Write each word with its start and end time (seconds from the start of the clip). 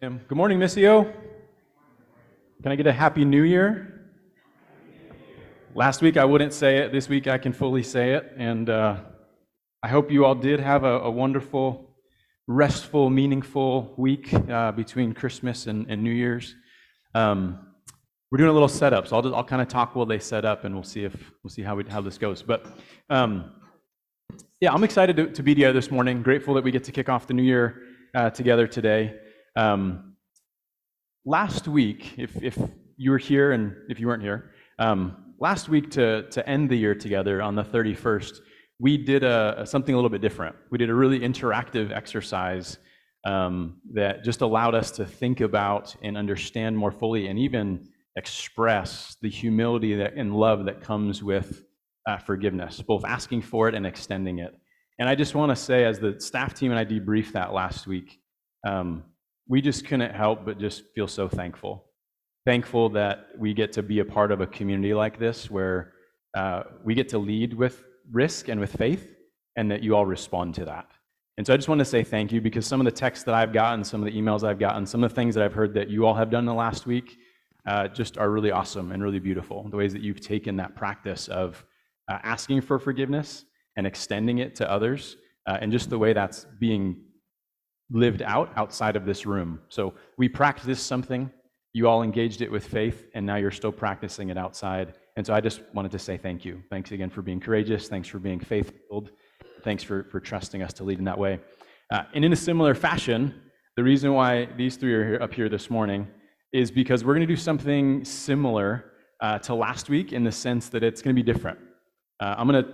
Good 0.00 0.30
morning, 0.30 0.60
Missio. 0.60 1.12
Can 2.62 2.70
I 2.70 2.76
get 2.76 2.86
a 2.86 2.92
happy 2.92 3.24
new 3.24 3.42
year? 3.42 4.12
Last 5.74 6.02
week 6.02 6.16
I 6.16 6.24
wouldn't 6.24 6.52
say 6.52 6.76
it. 6.76 6.92
This 6.92 7.08
week 7.08 7.26
I 7.26 7.36
can 7.36 7.52
fully 7.52 7.82
say 7.82 8.12
it. 8.12 8.32
And 8.36 8.70
uh, 8.70 8.98
I 9.82 9.88
hope 9.88 10.12
you 10.12 10.24
all 10.24 10.36
did 10.36 10.60
have 10.60 10.84
a, 10.84 11.00
a 11.00 11.10
wonderful, 11.10 11.96
restful, 12.46 13.10
meaningful 13.10 13.92
week 13.96 14.32
uh, 14.32 14.70
between 14.70 15.14
Christmas 15.14 15.66
and, 15.66 15.90
and 15.90 16.00
New 16.00 16.12
Year's. 16.12 16.54
Um, 17.16 17.58
we're 18.30 18.38
doing 18.38 18.50
a 18.50 18.52
little 18.52 18.68
setup, 18.68 19.08
so 19.08 19.16
I'll, 19.16 19.22
just, 19.22 19.34
I'll 19.34 19.42
kind 19.42 19.62
of 19.62 19.66
talk 19.66 19.96
while 19.96 20.06
they 20.06 20.20
set 20.20 20.44
up, 20.44 20.64
and 20.64 20.76
we'll 20.76 20.84
see 20.84 21.02
if 21.02 21.32
we'll 21.42 21.50
see 21.50 21.62
how 21.62 21.74
we, 21.74 21.82
how 21.82 22.00
this 22.00 22.18
goes. 22.18 22.40
But 22.40 22.66
um, 23.10 23.50
yeah, 24.60 24.72
I'm 24.72 24.84
excited 24.84 25.16
to, 25.16 25.26
to, 25.32 25.42
be 25.42 25.56
here 25.56 25.72
this 25.72 25.90
morning. 25.90 26.22
Grateful 26.22 26.54
that 26.54 26.62
we 26.62 26.70
get 26.70 26.84
to 26.84 26.92
kick 26.92 27.08
off 27.08 27.26
the 27.26 27.34
new 27.34 27.42
year 27.42 27.82
uh, 28.14 28.30
together 28.30 28.68
today. 28.68 29.18
Um, 29.58 30.14
last 31.24 31.66
week, 31.66 32.14
if, 32.16 32.40
if 32.40 32.56
you 32.96 33.10
were 33.10 33.18
here 33.18 33.50
and 33.50 33.74
if 33.88 33.98
you 33.98 34.06
weren't 34.06 34.22
here, 34.22 34.52
um, 34.78 35.34
last 35.40 35.68
week 35.68 35.90
to, 35.90 36.30
to 36.30 36.48
end 36.48 36.70
the 36.70 36.76
year 36.76 36.94
together 36.94 37.42
on 37.42 37.56
the 37.56 37.64
31st, 37.64 38.38
we 38.78 38.96
did 38.96 39.24
a, 39.24 39.64
something 39.66 39.92
a 39.92 39.98
little 39.98 40.10
bit 40.10 40.20
different. 40.20 40.54
We 40.70 40.78
did 40.78 40.90
a 40.90 40.94
really 40.94 41.18
interactive 41.18 41.90
exercise 41.90 42.78
um, 43.26 43.80
that 43.94 44.22
just 44.22 44.42
allowed 44.42 44.76
us 44.76 44.92
to 44.92 45.04
think 45.04 45.40
about 45.40 45.92
and 46.02 46.16
understand 46.16 46.78
more 46.78 46.92
fully 46.92 47.26
and 47.26 47.36
even 47.36 47.88
express 48.14 49.16
the 49.22 49.28
humility 49.28 49.96
that, 49.96 50.14
and 50.14 50.36
love 50.36 50.66
that 50.66 50.80
comes 50.80 51.20
with 51.20 51.64
uh, 52.08 52.16
forgiveness, 52.18 52.80
both 52.80 53.04
asking 53.04 53.42
for 53.42 53.68
it 53.68 53.74
and 53.74 53.84
extending 53.84 54.38
it. 54.38 54.54
And 55.00 55.08
I 55.08 55.16
just 55.16 55.34
want 55.34 55.50
to 55.50 55.56
say, 55.56 55.84
as 55.84 55.98
the 55.98 56.20
staff 56.20 56.54
team 56.54 56.70
and 56.70 56.78
I 56.78 56.84
debriefed 56.84 57.32
that 57.32 57.52
last 57.52 57.88
week, 57.88 58.20
um, 58.64 59.02
we 59.48 59.60
just 59.60 59.86
couldn't 59.86 60.14
help 60.14 60.44
but 60.44 60.58
just 60.58 60.84
feel 60.94 61.08
so 61.08 61.28
thankful. 61.28 61.84
Thankful 62.46 62.90
that 62.90 63.28
we 63.38 63.54
get 63.54 63.72
to 63.72 63.82
be 63.82 63.98
a 63.98 64.04
part 64.04 64.30
of 64.30 64.40
a 64.40 64.46
community 64.46 64.94
like 64.94 65.18
this 65.18 65.50
where 65.50 65.92
uh, 66.36 66.62
we 66.84 66.94
get 66.94 67.08
to 67.10 67.18
lead 67.18 67.54
with 67.54 67.82
risk 68.10 68.48
and 68.48 68.60
with 68.60 68.74
faith, 68.76 69.14
and 69.56 69.70
that 69.70 69.82
you 69.82 69.96
all 69.96 70.06
respond 70.06 70.54
to 70.54 70.64
that. 70.64 70.86
And 71.36 71.46
so 71.46 71.52
I 71.52 71.56
just 71.56 71.68
want 71.68 71.80
to 71.80 71.84
say 71.84 72.04
thank 72.04 72.32
you 72.32 72.40
because 72.40 72.66
some 72.66 72.80
of 72.80 72.84
the 72.84 72.92
texts 72.92 73.24
that 73.24 73.34
I've 73.34 73.52
gotten, 73.52 73.84
some 73.84 74.00
of 74.00 74.06
the 74.06 74.18
emails 74.18 74.44
I've 74.44 74.58
gotten, 74.58 74.86
some 74.86 75.02
of 75.04 75.10
the 75.10 75.14
things 75.14 75.34
that 75.34 75.44
I've 75.44 75.52
heard 75.52 75.74
that 75.74 75.88
you 75.88 76.06
all 76.06 76.14
have 76.14 76.30
done 76.30 76.40
in 76.40 76.46
the 76.46 76.54
last 76.54 76.86
week 76.86 77.16
uh, 77.66 77.88
just 77.88 78.18
are 78.18 78.30
really 78.30 78.50
awesome 78.50 78.92
and 78.92 79.02
really 79.02 79.18
beautiful. 79.18 79.68
The 79.68 79.76
ways 79.76 79.92
that 79.92 80.02
you've 80.02 80.20
taken 80.20 80.56
that 80.56 80.74
practice 80.74 81.28
of 81.28 81.64
uh, 82.08 82.18
asking 82.22 82.62
for 82.62 82.78
forgiveness 82.78 83.44
and 83.76 83.86
extending 83.86 84.38
it 84.38 84.54
to 84.56 84.70
others, 84.70 85.16
uh, 85.46 85.58
and 85.60 85.70
just 85.70 85.90
the 85.90 85.98
way 85.98 86.12
that's 86.12 86.46
being 86.58 87.02
lived 87.90 88.22
out 88.22 88.52
outside 88.56 88.96
of 88.96 89.04
this 89.04 89.26
room. 89.26 89.60
So 89.68 89.94
we 90.16 90.28
practiced 90.28 90.86
something, 90.86 91.30
you 91.72 91.88
all 91.88 92.02
engaged 92.02 92.42
it 92.42 92.50
with 92.50 92.66
faith, 92.66 93.06
and 93.14 93.24
now 93.24 93.36
you're 93.36 93.50
still 93.50 93.72
practicing 93.72 94.28
it 94.28 94.38
outside. 94.38 94.94
And 95.16 95.26
so 95.26 95.34
I 95.34 95.40
just 95.40 95.62
wanted 95.74 95.90
to 95.92 95.98
say 95.98 96.16
thank 96.16 96.44
you. 96.44 96.62
Thanks 96.70 96.92
again 96.92 97.10
for 97.10 97.22
being 97.22 97.40
courageous. 97.40 97.88
Thanks 97.88 98.08
for 98.08 98.18
being 98.18 98.40
faith 98.40 98.72
filled. 98.88 99.10
Thanks 99.64 99.82
for, 99.82 100.04
for 100.04 100.20
trusting 100.20 100.62
us 100.62 100.72
to 100.74 100.84
lead 100.84 100.98
in 100.98 101.04
that 101.04 101.18
way. 101.18 101.40
Uh, 101.90 102.02
and 102.14 102.24
in 102.24 102.32
a 102.32 102.36
similar 102.36 102.74
fashion, 102.74 103.34
the 103.76 103.82
reason 103.82 104.12
why 104.12 104.46
these 104.56 104.76
three 104.76 104.94
are 104.94 105.06
here, 105.06 105.22
up 105.22 105.32
here 105.32 105.48
this 105.48 105.70
morning 105.70 106.06
is 106.52 106.70
because 106.70 107.04
we're 107.04 107.14
going 107.14 107.26
to 107.26 107.32
do 107.32 107.40
something 107.40 108.04
similar 108.04 108.92
uh, 109.20 109.38
to 109.40 109.54
last 109.54 109.88
week 109.88 110.12
in 110.12 110.24
the 110.24 110.32
sense 110.32 110.68
that 110.68 110.82
it's 110.82 111.02
going 111.02 111.14
to 111.14 111.22
be 111.22 111.32
different. 111.32 111.58
Uh, 112.20 112.34
I'm 112.36 112.48
going 112.48 112.64
to 112.64 112.70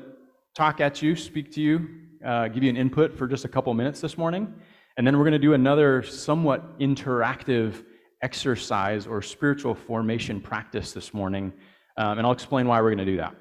talk 0.54 0.80
at 0.80 1.02
you, 1.02 1.16
speak 1.16 1.52
to 1.52 1.60
you, 1.60 1.88
uh, 2.24 2.48
give 2.48 2.62
you 2.62 2.70
an 2.70 2.76
input 2.76 3.16
for 3.16 3.26
just 3.26 3.44
a 3.44 3.48
couple 3.48 3.72
minutes 3.74 4.00
this 4.00 4.16
morning. 4.16 4.54
And 4.96 5.06
then 5.06 5.18
we're 5.18 5.24
going 5.24 5.32
to 5.32 5.38
do 5.38 5.54
another 5.54 6.02
somewhat 6.02 6.78
interactive 6.78 7.84
exercise 8.22 9.06
or 9.06 9.22
spiritual 9.22 9.74
formation 9.74 10.40
practice 10.40 10.92
this 10.92 11.12
morning. 11.12 11.52
Um, 11.96 12.18
and 12.18 12.26
I'll 12.26 12.32
explain 12.32 12.68
why 12.68 12.80
we're 12.80 12.94
going 12.94 13.04
to 13.06 13.12
do 13.12 13.16
that. 13.18 13.34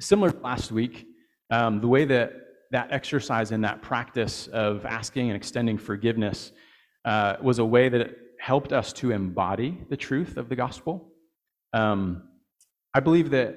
Similar 0.00 0.32
to 0.32 0.38
last 0.40 0.70
week, 0.70 1.06
um, 1.50 1.80
the 1.80 1.88
way 1.88 2.04
that 2.04 2.32
that 2.72 2.92
exercise 2.92 3.52
and 3.52 3.62
that 3.64 3.82
practice 3.82 4.48
of 4.48 4.84
asking 4.84 5.28
and 5.28 5.36
extending 5.36 5.78
forgiveness 5.78 6.52
uh, 7.04 7.36
was 7.40 7.58
a 7.58 7.64
way 7.64 7.88
that 7.88 8.16
helped 8.40 8.72
us 8.72 8.92
to 8.92 9.12
embody 9.12 9.78
the 9.90 9.96
truth 9.96 10.36
of 10.36 10.48
the 10.48 10.56
gospel. 10.56 11.12
Um, 11.72 12.24
I 12.92 13.00
believe 13.00 13.30
that 13.30 13.56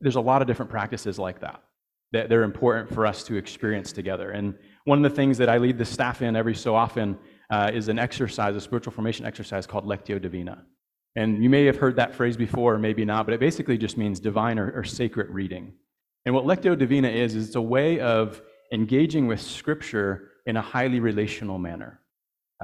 there's 0.00 0.16
a 0.16 0.20
lot 0.20 0.42
of 0.42 0.48
different 0.48 0.70
practices 0.70 1.18
like 1.18 1.40
that 1.40 1.62
that 2.14 2.28
they're 2.28 2.42
important 2.44 2.92
for 2.94 3.06
us 3.06 3.24
to 3.24 3.36
experience 3.36 3.92
together. 3.92 4.30
And 4.30 4.54
one 4.84 5.04
of 5.04 5.10
the 5.10 5.16
things 5.16 5.36
that 5.38 5.48
I 5.48 5.58
lead 5.58 5.78
the 5.78 5.84
staff 5.84 6.22
in 6.22 6.36
every 6.36 6.54
so 6.54 6.74
often 6.74 7.18
uh, 7.50 7.70
is 7.74 7.88
an 7.88 7.98
exercise, 7.98 8.54
a 8.54 8.60
spiritual 8.60 8.92
formation 8.92 9.26
exercise 9.26 9.66
called 9.66 9.84
Lectio 9.84 10.20
Divina. 10.20 10.64
And 11.16 11.42
you 11.42 11.50
may 11.50 11.64
have 11.66 11.76
heard 11.76 11.96
that 11.96 12.14
phrase 12.14 12.36
before, 12.36 12.74
or 12.74 12.78
maybe 12.78 13.04
not, 13.04 13.26
but 13.26 13.34
it 13.34 13.40
basically 13.40 13.78
just 13.78 13.96
means 13.96 14.20
divine 14.20 14.58
or, 14.58 14.70
or 14.72 14.84
sacred 14.84 15.28
reading. 15.30 15.72
And 16.24 16.34
what 16.34 16.44
Lectio 16.44 16.78
Divina 16.78 17.08
is, 17.08 17.34
is 17.34 17.48
it's 17.48 17.56
a 17.56 17.60
way 17.60 18.00
of 18.00 18.42
engaging 18.72 19.26
with 19.26 19.40
Scripture 19.40 20.30
in 20.46 20.56
a 20.56 20.62
highly 20.62 21.00
relational 21.00 21.58
manner. 21.58 22.00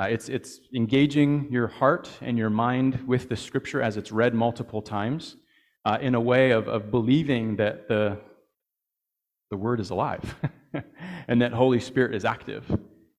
Uh, 0.01 0.05
it's, 0.05 0.29
it's 0.29 0.61
engaging 0.75 1.49
your 1.51 1.67
heart 1.67 2.09
and 2.21 2.39
your 2.39 2.51
mind 2.51 3.01
with 3.07 3.29
the 3.29 3.37
Scripture 3.37 3.83
as 3.83 3.97
it's 3.97 4.13
read 4.13 4.33
multiple 4.33 4.81
times 4.81 5.37
uh, 5.85 5.99
in 6.01 6.15
a 6.15 6.21
way 6.21 6.53
of, 6.53 6.69
of 6.69 6.91
believing 6.91 7.57
that 7.57 7.89
the, 7.89 8.19
the 9.51 9.57
Word 9.57 9.81
is 9.81 9.91
alive 9.91 10.35
and 11.29 11.43
that 11.43 11.53
Holy 11.53 11.81
Spirit 11.81 12.15
is 12.15 12.25
active. 12.25 12.65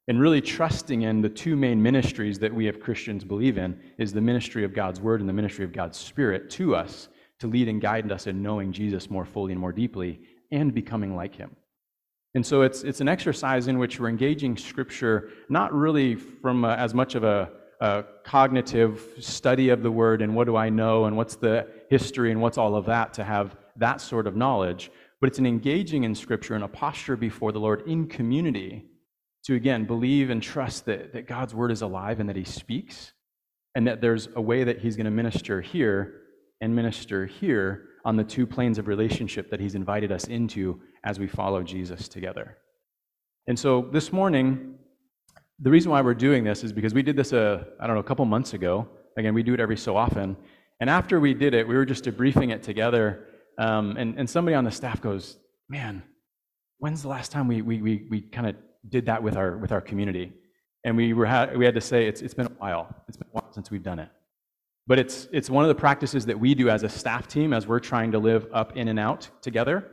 And 0.08 0.19
really 0.19 0.42
trusting 0.42 1.03
in 1.03 1.22
the 1.22 1.30
two 1.30 1.56
main 1.56 1.81
ministries 1.81 2.40
that 2.40 2.53
we 2.53 2.68
as 2.68 2.75
Christians 2.81 3.24
believe 3.24 3.58
in 3.58 3.80
is 3.97 4.12
the 4.12 4.22
ministry 4.22 4.64
of 4.64 4.74
God's 4.74 5.00
Word 5.00 5.19
and 5.19 5.30
the 5.30 5.34
ministry 5.34 5.64
of 5.64 5.72
God's 5.72 5.97
Spirit 5.97 6.50
to 6.52 6.75
us 6.75 7.09
to 7.40 7.47
lead 7.47 7.68
and 7.68 7.81
guide 7.81 8.12
us 8.12 8.28
in 8.28 8.42
knowing 8.42 8.72
Jesus 8.72 9.09
more 9.09 9.25
fully 9.25 9.52
and 9.52 9.59
more 9.59 9.72
deeply 9.72 10.19
and 10.52 10.74
becoming 10.74 11.16
like 11.16 11.36
Him. 11.36 11.56
And 12.34 12.46
so 12.46 12.62
it's, 12.62 12.84
it's 12.84 13.02
an 13.02 13.09
exercise 13.09 13.68
in 13.68 13.78
which 13.78 14.00
we're 14.00 14.09
engaging 14.09 14.58
Scripture 14.58 15.30
not 15.50 15.74
really 15.74 16.16
from 16.16 16.63
a, 16.63 16.75
as 16.75 16.94
much 16.94 17.16
of 17.16 17.24
a, 17.24 17.52
a 17.81 18.06
cognitive 18.24 19.02
study 19.19 19.69
of 19.69 19.84
the 19.84 19.92
Word 19.92 20.22
and 20.22 20.36
what 20.36 20.46
do 20.46 20.56
I 20.56 20.69
know 20.69 21.06
and 21.06 21.18
what's 21.18 21.36
the 21.36 21.68
history 21.90 22.31
and 22.31 22.42
what's 22.42 22.58
all 22.58 22.75
of 22.75 22.86
that 22.86 23.13
to 23.16 23.24
have 23.24 23.56
that 23.78 24.02
sort 24.02 24.28
of 24.28 24.36
knowledge, 24.36 24.92
but 25.22 25.28
it's 25.28 25.40
an 25.40 25.46
engaging 25.46 26.04
in 26.04 26.16
Scripture 26.16 26.56
and 26.56 26.64
a 26.64 26.68
posture 26.68 27.16
before 27.16 27.52
the 27.52 27.59
Lord 27.59 27.88
in 27.88 28.08
community 28.08 28.84
to, 29.44 29.56
again, 29.56 29.86
believe 29.86 30.32
and 30.32 30.42
trust 30.42 30.86
that, 30.86 31.14
that 31.14 31.28
God's 31.28 31.54
Word 31.54 31.72
is 31.72 31.84
alive 31.84 32.20
and 32.20 32.28
that 32.28 32.36
He 32.36 32.44
speaks, 32.44 33.14
and 33.76 33.88
that 33.88 34.02
there's 34.02 34.30
a 34.36 34.42
way 34.42 34.64
that 34.64 34.80
He's 34.80 34.96
going 34.96 35.06
to 35.06 35.12
minister 35.12 35.62
here 35.62 36.22
and 36.60 36.76
minister 36.76 37.28
here 37.28 37.88
on 38.04 38.16
the 38.16 38.24
two 38.24 38.48
planes 38.48 38.80
of 38.80 38.88
relationship 38.88 39.52
that 39.52 39.60
He's 39.60 39.76
invited 39.76 40.12
us 40.12 40.26
into 40.26 40.81
as 41.04 41.20
we 41.20 41.28
follow 41.28 41.62
Jesus 41.62 42.08
together. 42.08 42.58
And 43.48 43.58
so 43.58 43.88
this 43.92 44.12
morning, 44.12 44.76
the 45.60 45.70
reason 45.70 45.92
why 45.92 46.02
we're 46.02 46.16
doing 46.16 46.44
this 46.44 46.64
is 46.64 46.74
because 46.74 46.96
we 46.96 47.04
did 47.04 47.16
this, 47.16 47.31
a, 47.31 47.68
I 47.80 47.86
don't 47.86 47.96
know, 47.96 48.02
a 48.02 48.04
couple 48.04 48.26
months 48.26 48.54
ago. 48.56 48.88
Again, 49.18 49.36
we 49.36 49.44
do 49.44 49.54
it 49.54 49.60
every 49.60 49.78
so 49.78 49.96
often. 49.96 50.36
And 50.80 50.90
after 50.90 51.20
we 51.20 51.36
did 51.36 51.54
it, 51.54 51.68
we 51.68 51.76
were 51.76 51.86
just 51.86 52.06
debriefing 52.06 52.52
it 52.52 52.64
together 52.64 53.28
um, 53.57 53.97
and, 53.97 54.17
and 54.17 54.29
somebody 54.29 54.56
on 54.56 54.63
the 54.63 54.72
staff 54.72 55.01
goes, 55.01 55.38
Man, 55.69 56.03
when's 56.79 57.01
the 57.01 57.07
last 57.07 57.31
time 57.31 57.47
we, 57.47 57.62
we, 57.62 57.81
we, 57.81 58.07
we 58.09 58.22
kind 58.22 58.47
of 58.47 58.56
did 58.89 59.06
that 59.06 59.22
with 59.22 59.38
our, 59.38 59.57
with 59.57 59.72
our 59.72 59.81
community? 59.81 60.34
And 60.84 60.97
we, 60.97 61.13
were 61.13 61.28
ha- 61.28 61.50
we 61.56 61.63
had 61.63 61.75
to 61.75 61.81
say, 61.81 62.07
it's, 62.07 62.22
it's 62.22 62.34
been 62.34 62.47
a 62.47 62.51
while. 62.57 62.94
It's 63.07 63.17
been 63.17 63.28
a 63.28 63.31
while 63.31 63.53
since 63.53 63.69
we've 63.69 63.84
done 63.84 64.00
it. 64.00 64.09
But 64.88 64.97
it's, 65.00 65.28
it's 65.31 65.50
one 65.50 65.63
of 65.63 65.69
the 65.69 65.75
practices 65.75 66.25
that 66.25 66.39
we 66.39 66.56
do 66.56 66.69
as 66.69 66.84
a 66.84 66.89
staff 66.89 67.28
team 67.28 67.53
as 67.53 67.67
we're 67.67 67.79
trying 67.79 68.12
to 68.13 68.19
live 68.19 68.47
up 68.51 68.75
in 68.75 68.88
and 68.88 69.00
out 69.00 69.29
together 69.41 69.85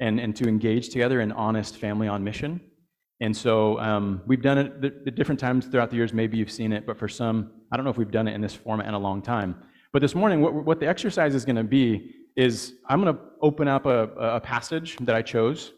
and, 0.00 0.18
and 0.18 0.34
to 0.36 0.48
engage 0.48 0.88
together 0.88 1.20
in 1.20 1.30
honest 1.32 1.76
family 1.76 2.08
on 2.08 2.24
mission. 2.24 2.60
And 3.20 3.36
so 3.36 3.78
um, 3.78 4.20
we've 4.26 4.42
done 4.42 4.58
it 4.58 4.84
at 5.06 5.14
different 5.14 5.38
times 5.38 5.66
throughout 5.66 5.90
the 5.90 5.96
years. 5.96 6.12
Maybe 6.12 6.36
you've 6.38 6.50
seen 6.50 6.72
it, 6.72 6.86
but 6.86 6.98
for 6.98 7.08
some, 7.08 7.52
I 7.70 7.76
don't 7.76 7.84
know 7.84 7.90
if 7.90 7.96
we've 7.96 8.10
done 8.10 8.26
it 8.26 8.34
in 8.34 8.40
this 8.40 8.54
format 8.54 8.88
in 8.88 8.94
a 8.94 8.98
long 8.98 9.22
time. 9.22 9.54
But 9.92 10.02
this 10.02 10.16
morning, 10.16 10.40
what, 10.40 10.54
what 10.54 10.80
the 10.80 10.88
exercise 10.88 11.36
is 11.36 11.44
going 11.44 11.56
to 11.56 11.62
be 11.62 12.10
is 12.36 12.74
I'm 12.88 13.02
going 13.02 13.14
to 13.14 13.20
open 13.40 13.68
up 13.68 13.86
a, 13.86 14.08
a 14.16 14.40
passage 14.40 14.96
that 15.00 15.14
I 15.14 15.22
chose. 15.22 15.72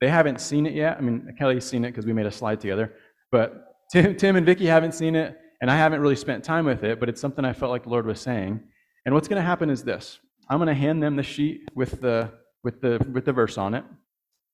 They 0.00 0.08
haven't 0.08 0.40
seen 0.40 0.66
it 0.66 0.74
yet. 0.74 0.96
I 0.96 1.00
mean, 1.00 1.34
Kelly's 1.38 1.64
seen 1.64 1.84
it 1.84 1.90
because 1.90 2.06
we 2.06 2.12
made 2.12 2.26
a 2.26 2.30
slide 2.30 2.60
together. 2.60 2.94
But 3.30 3.66
Tim, 3.92 4.16
Tim 4.16 4.36
and 4.36 4.46
Vicky 4.46 4.66
haven't 4.66 4.92
seen 4.92 5.16
it, 5.16 5.38
and 5.60 5.70
I 5.70 5.76
haven't 5.76 6.00
really 6.00 6.16
spent 6.16 6.44
time 6.44 6.64
with 6.64 6.84
it, 6.84 7.00
but 7.00 7.08
it's 7.08 7.20
something 7.20 7.44
I 7.44 7.52
felt 7.52 7.70
like 7.70 7.84
the 7.84 7.90
Lord 7.90 8.06
was 8.06 8.20
saying. 8.20 8.60
And 9.04 9.14
what's 9.14 9.28
going 9.28 9.40
to 9.40 9.46
happen 9.46 9.70
is 9.70 9.82
this 9.82 10.18
I'm 10.48 10.58
going 10.58 10.68
to 10.68 10.74
hand 10.74 11.02
them 11.02 11.16
the 11.16 11.22
sheet 11.22 11.68
with 11.74 12.00
the, 12.00 12.30
with, 12.64 12.80
the, 12.80 13.04
with 13.12 13.24
the 13.24 13.32
verse 13.32 13.58
on 13.58 13.74
it. 13.74 13.84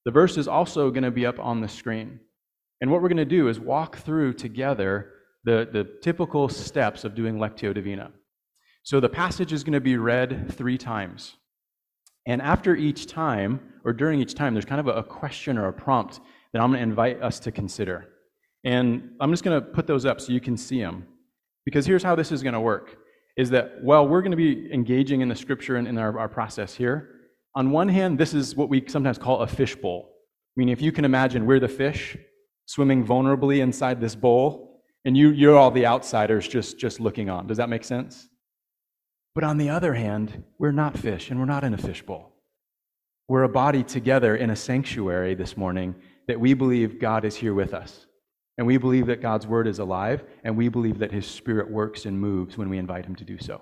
The 0.05 0.11
verse 0.11 0.37
is 0.37 0.47
also 0.47 0.91
going 0.91 1.03
to 1.03 1.11
be 1.11 1.27
up 1.27 1.39
on 1.39 1.61
the 1.61 1.69
screen. 1.69 2.21
And 2.81 2.91
what 2.91 3.03
we're 3.03 3.09
going 3.09 3.17
to 3.17 3.25
do 3.25 3.49
is 3.49 3.59
walk 3.59 3.97
through 3.97 4.35
together 4.35 5.13
the, 5.45 5.69
the 5.73 5.89
typical 6.03 6.49
steps 6.49 7.05
of 7.05 7.15
doing 7.15 7.39
Lectio 7.39 7.73
Divina. 7.73 8.13
So 8.83 9.01
the 9.01 9.09
passage 9.09 9.53
is 9.53 9.65
going 9.65 9.73
to 9.73 9.81
be 9.81 9.97
read 9.97 10.53
three 10.53 10.79
times. 10.79 11.35
And 12.27 12.43
after 12.43 12.75
each 12.75 13.07
time, 13.07 13.61
or 13.85 13.93
during 13.93 14.21
each 14.21 14.35
time, 14.35 14.53
there's 14.53 14.65
kind 14.65 14.81
of 14.81 14.89
a 14.89 15.03
question 15.03 15.57
or 15.59 15.69
a 15.69 15.73
prompt 15.73 16.21
that 16.53 16.61
I'm 16.61 16.71
going 16.71 16.79
to 16.79 16.83
invite 16.83 17.23
us 17.23 17.39
to 17.41 17.53
consider. 17.53 18.09
And 18.65 19.11
I'm 19.21 19.31
just 19.31 19.45
going 19.45 19.61
to 19.61 19.67
put 19.67 19.87
those 19.87 20.05
up 20.05 20.21
so 20.21 20.33
you 20.33 20.41
can 20.41 20.57
see 20.57 20.81
them. 20.81 21.07
Because 21.65 21.87
here's 21.87 22.03
how 22.03 22.15
this 22.17 22.33
is 22.33 22.43
going 22.43 22.55
to 22.55 22.61
work 22.61 22.97
is 23.37 23.51
that, 23.51 23.83
well, 23.83 24.09
we're 24.09 24.23
going 24.23 24.33
to 24.33 24.37
be 24.37 24.73
engaging 24.73 25.21
in 25.21 25.29
the 25.29 25.37
scripture 25.37 25.77
and 25.77 25.87
in 25.87 25.99
our, 25.99 26.19
our 26.19 26.29
process 26.29 26.75
here. 26.75 27.11
On 27.55 27.71
one 27.71 27.89
hand, 27.89 28.19
this 28.19 28.35
is 28.35 28.57
what 28.57 28.69
we 28.69 28.83
sometimes 28.89 29.19
call 29.19 29.41
a 29.41 29.47
fishbowl. 29.47 30.09
I 30.09 30.55
mean, 30.57 30.69
if 30.69 30.81
you 30.81 30.91
can 30.91 31.05
imagine, 31.05 31.47
we're 31.47 31.61
the 31.61 31.69
fish 31.69 32.17
swimming 32.65 33.07
vulnerably 33.07 33.61
inside 33.61 34.01
this 34.01 34.15
bowl, 34.17 34.83
and 35.05 35.17
you, 35.17 35.31
you're 35.31 35.57
all 35.57 35.71
the 35.71 35.87
outsiders 35.87 36.49
just, 36.49 36.79
just 36.79 36.99
looking 36.99 37.31
on. 37.31 37.47
Does 37.47 37.59
that 37.59 37.69
make 37.69 37.85
sense? 37.85 38.29
But 39.37 39.45
on 39.45 39.59
the 39.59 39.69
other 39.69 39.93
hand, 39.93 40.45
we're 40.59 40.73
not 40.73 40.97
fish, 40.97 41.31
and 41.31 41.39
we're 41.39 41.45
not 41.45 41.63
in 41.63 41.75
a 41.75 41.77
fishbowl. 41.77 42.33
We're 43.29 43.43
a 43.43 43.51
body 43.51 43.83
together 43.83 44.35
in 44.35 44.49
a 44.49 44.57
sanctuary 44.57 45.35
this 45.35 45.59
morning 45.59 45.95
that 46.27 46.41
we 46.41 46.55
believe 46.55 46.99
God 46.99 47.23
is 47.27 47.37
here 47.37 47.53
with 47.53 47.75
us. 47.75 48.07
And 48.57 48.67
we 48.67 48.79
believe 48.79 49.05
that 49.09 49.21
God's 49.21 49.47
word 49.47 49.67
is 49.67 49.79
alive, 49.79 50.25
and 50.43 50.57
we 50.57 50.71
believe 50.71 50.99
that 51.01 51.13
his 51.13 51.27
spirit 51.27 51.71
works 51.71 52.07
and 52.07 52.19
moves 52.19 52.57
when 52.57 52.71
we 52.71 52.79
invite 52.79 53.05
him 53.05 53.15
to 53.15 53.25
do 53.25 53.37
so. 53.39 53.61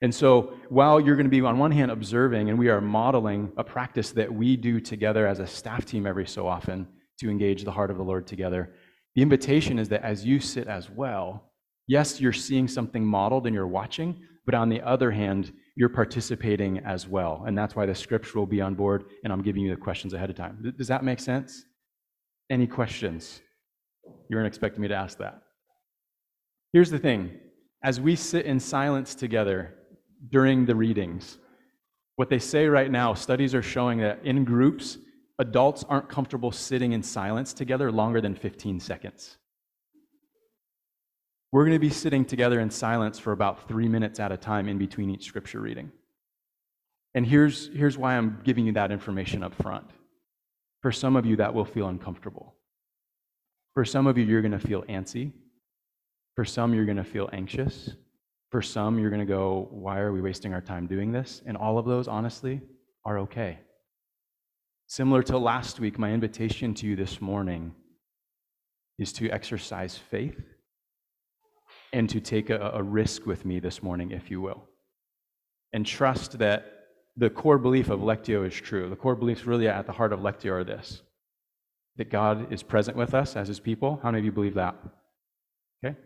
And 0.00 0.14
so, 0.14 0.54
while 0.70 0.98
you're 0.98 1.16
going 1.16 1.26
to 1.26 1.30
be, 1.30 1.42
on 1.42 1.58
one 1.58 1.72
hand, 1.72 1.90
observing, 1.90 2.48
and 2.48 2.58
we 2.58 2.70
are 2.70 2.80
modeling 2.80 3.52
a 3.58 3.64
practice 3.64 4.12
that 4.12 4.32
we 4.32 4.56
do 4.56 4.80
together 4.80 5.26
as 5.26 5.40
a 5.40 5.46
staff 5.46 5.84
team 5.84 6.06
every 6.06 6.26
so 6.26 6.48
often 6.48 6.88
to 7.20 7.28
engage 7.28 7.64
the 7.64 7.70
heart 7.70 7.90
of 7.90 7.98
the 7.98 8.02
Lord 8.02 8.26
together, 8.26 8.72
the 9.14 9.20
invitation 9.20 9.78
is 9.78 9.90
that 9.90 10.04
as 10.04 10.24
you 10.24 10.40
sit 10.40 10.68
as 10.68 10.88
well, 10.88 11.52
yes, 11.86 12.18
you're 12.18 12.32
seeing 12.32 12.66
something 12.66 13.04
modeled 13.04 13.44
and 13.46 13.54
you're 13.54 13.66
watching, 13.66 14.22
but 14.46 14.54
on 14.54 14.68
the 14.68 14.80
other 14.80 15.10
hand, 15.10 15.52
you're 15.76 15.88
participating 15.88 16.78
as 16.78 17.06
well. 17.06 17.44
And 17.46 17.58
that's 17.58 17.76
why 17.76 17.84
the 17.84 17.94
scripture 17.94 18.38
will 18.38 18.46
be 18.46 18.60
on 18.60 18.74
board, 18.74 19.04
and 19.24 19.32
I'm 19.32 19.42
giving 19.42 19.62
you 19.62 19.70
the 19.70 19.80
questions 19.80 20.14
ahead 20.14 20.30
of 20.30 20.36
time. 20.36 20.72
Does 20.78 20.88
that 20.88 21.04
make 21.04 21.20
sense? 21.20 21.64
Any 22.48 22.66
questions? 22.66 23.40
You 24.30 24.36
weren't 24.36 24.46
expecting 24.46 24.80
me 24.80 24.88
to 24.88 24.94
ask 24.94 25.18
that. 25.18 25.42
Here's 26.72 26.90
the 26.90 26.98
thing 26.98 27.38
as 27.82 28.00
we 28.00 28.16
sit 28.16 28.46
in 28.46 28.58
silence 28.58 29.14
together 29.14 29.74
during 30.30 30.64
the 30.64 30.74
readings, 30.74 31.38
what 32.16 32.30
they 32.30 32.38
say 32.38 32.66
right 32.66 32.90
now, 32.90 33.14
studies 33.14 33.54
are 33.54 33.62
showing 33.62 33.98
that 33.98 34.24
in 34.24 34.44
groups, 34.44 34.98
adults 35.38 35.84
aren't 35.88 36.08
comfortable 36.08 36.50
sitting 36.50 36.92
in 36.92 37.02
silence 37.02 37.52
together 37.52 37.92
longer 37.92 38.20
than 38.20 38.34
15 38.34 38.80
seconds. 38.80 39.36
We're 41.56 41.64
going 41.64 41.72
to 41.72 41.78
be 41.78 41.88
sitting 41.88 42.26
together 42.26 42.60
in 42.60 42.68
silence 42.68 43.18
for 43.18 43.32
about 43.32 43.66
three 43.66 43.88
minutes 43.88 44.20
at 44.20 44.30
a 44.30 44.36
time 44.36 44.68
in 44.68 44.76
between 44.76 45.08
each 45.08 45.24
scripture 45.24 45.58
reading. 45.58 45.90
And 47.14 47.26
here's, 47.26 47.70
here's 47.74 47.96
why 47.96 48.14
I'm 48.14 48.42
giving 48.44 48.66
you 48.66 48.72
that 48.72 48.92
information 48.92 49.42
up 49.42 49.54
front. 49.54 49.86
For 50.82 50.92
some 50.92 51.16
of 51.16 51.24
you, 51.24 51.34
that 51.36 51.54
will 51.54 51.64
feel 51.64 51.88
uncomfortable. 51.88 52.56
For 53.72 53.86
some 53.86 54.06
of 54.06 54.18
you, 54.18 54.24
you're 54.24 54.42
going 54.42 54.52
to 54.52 54.58
feel 54.58 54.82
antsy. 54.82 55.32
For 56.34 56.44
some, 56.44 56.74
you're 56.74 56.84
going 56.84 56.98
to 56.98 57.04
feel 57.04 57.30
anxious. 57.32 57.88
For 58.50 58.60
some, 58.60 58.98
you're 58.98 59.08
going 59.08 59.20
to 59.20 59.24
go, 59.24 59.68
Why 59.70 60.00
are 60.00 60.12
we 60.12 60.20
wasting 60.20 60.52
our 60.52 60.60
time 60.60 60.86
doing 60.86 61.10
this? 61.10 61.40
And 61.46 61.56
all 61.56 61.78
of 61.78 61.86
those, 61.86 62.06
honestly, 62.06 62.60
are 63.06 63.20
okay. 63.20 63.60
Similar 64.88 65.22
to 65.22 65.38
last 65.38 65.80
week, 65.80 65.98
my 65.98 66.12
invitation 66.12 66.74
to 66.74 66.86
you 66.86 66.96
this 66.96 67.22
morning 67.22 67.74
is 68.98 69.10
to 69.14 69.30
exercise 69.30 69.96
faith 69.96 70.36
and 71.96 72.10
to 72.10 72.20
take 72.20 72.50
a, 72.50 72.72
a, 72.74 72.82
risk 72.82 73.24
with 73.24 73.46
me 73.46 73.58
this 73.58 73.82
morning, 73.82 74.10
if 74.10 74.30
you 74.30 74.38
will. 74.38 74.68
And 75.72 75.86
trust 75.86 76.38
that 76.38 76.88
the 77.16 77.30
core 77.30 77.56
belief 77.56 77.88
of 77.88 78.00
Lectio 78.00 78.46
is 78.46 78.52
true. 78.52 78.90
The 78.90 78.96
core 78.96 79.16
beliefs 79.16 79.46
really 79.46 79.66
at 79.66 79.86
the 79.86 79.92
heart 79.92 80.12
of 80.12 80.20
Lectio 80.20 80.52
are 80.52 80.64
this 80.64 81.00
that 81.96 82.10
God 82.10 82.52
is 82.52 82.62
present 82.62 82.98
with 82.98 83.14
us 83.14 83.34
as 83.34 83.48
his 83.48 83.58
people. 83.58 83.98
How 84.02 84.10
many 84.10 84.18
of 84.18 84.26
you 84.26 84.32
believe 84.32 84.52
that? 84.54 84.76
Okay. 85.82 85.96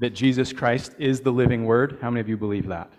That 0.00 0.10
Jesus 0.10 0.52
Christ 0.52 0.96
is 0.98 1.20
the 1.20 1.30
living 1.30 1.64
word. 1.64 1.98
How 2.02 2.10
many 2.10 2.20
of 2.20 2.28
you 2.28 2.36
believe 2.36 2.66
that? 2.66 2.92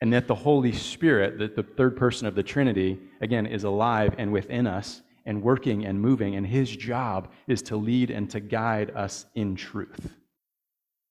And 0.00 0.12
that 0.12 0.26
the 0.26 0.34
Holy 0.34 0.72
Spirit, 0.72 1.38
that 1.38 1.54
the 1.54 1.62
third 1.62 1.96
person 1.96 2.26
of 2.26 2.34
the 2.34 2.42
Trinity, 2.42 2.98
again, 3.20 3.46
is 3.46 3.62
alive 3.62 4.16
and 4.18 4.32
within 4.32 4.66
us 4.66 5.02
and 5.24 5.40
working 5.40 5.86
and 5.86 6.00
moving, 6.00 6.34
and 6.34 6.44
his 6.44 6.74
job 6.74 7.30
is 7.46 7.62
to 7.62 7.76
lead 7.76 8.10
and 8.10 8.28
to 8.30 8.40
guide 8.40 8.90
us 8.96 9.26
in 9.36 9.54
truth. 9.54 10.16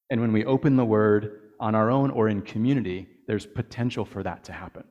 And 0.10 0.22
when 0.22 0.34
we 0.34 0.46
open 0.46 0.76
the 0.76 0.86
word 0.86 1.42
on 1.60 1.76
our 1.76 1.92
own 1.92 2.10
or 2.12 2.30
in 2.30 2.42
community, 2.42 3.08
there's 3.28 3.46
potential 3.46 4.06
for 4.06 4.24
that 4.24 4.44
to 4.46 4.52
happen. 4.52 4.84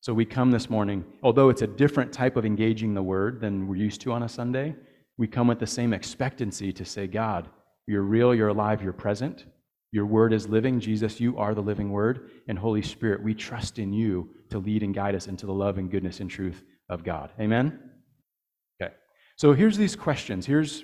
So 0.00 0.12
we 0.12 0.24
come 0.24 0.50
this 0.50 0.68
morning, 0.68 1.04
although 1.22 1.48
it's 1.48 1.62
a 1.62 1.66
different 1.66 2.12
type 2.12 2.36
of 2.36 2.44
engaging 2.44 2.92
the 2.92 3.02
word 3.02 3.40
than 3.40 3.68
we're 3.68 3.76
used 3.76 4.00
to 4.00 4.12
on 4.12 4.24
a 4.24 4.28
Sunday, 4.28 4.74
we 5.16 5.28
come 5.28 5.46
with 5.46 5.60
the 5.60 5.66
same 5.66 5.92
expectancy 5.92 6.72
to 6.72 6.84
say, 6.84 7.06
God, 7.06 7.48
you're 7.86 8.02
real, 8.02 8.34
you're 8.34 8.48
alive, 8.48 8.82
you're 8.82 8.92
present. 8.92 9.44
Your 9.92 10.06
word 10.06 10.32
is 10.32 10.48
living. 10.48 10.80
Jesus, 10.80 11.20
you 11.20 11.38
are 11.38 11.54
the 11.54 11.60
living 11.60 11.90
word. 11.90 12.30
And 12.48 12.58
Holy 12.58 12.82
Spirit, 12.82 13.22
we 13.22 13.34
trust 13.34 13.78
in 13.78 13.92
you 13.92 14.30
to 14.50 14.58
lead 14.58 14.82
and 14.82 14.94
guide 14.94 15.14
us 15.14 15.28
into 15.28 15.46
the 15.46 15.52
love 15.52 15.78
and 15.78 15.90
goodness 15.90 16.20
and 16.20 16.30
truth 16.30 16.64
of 16.88 17.04
God. 17.04 17.30
Amen? 17.38 17.78
Okay. 18.82 18.92
So 19.36 19.52
here's 19.52 19.76
these 19.76 19.94
questions. 19.94 20.46
Here's, 20.46 20.82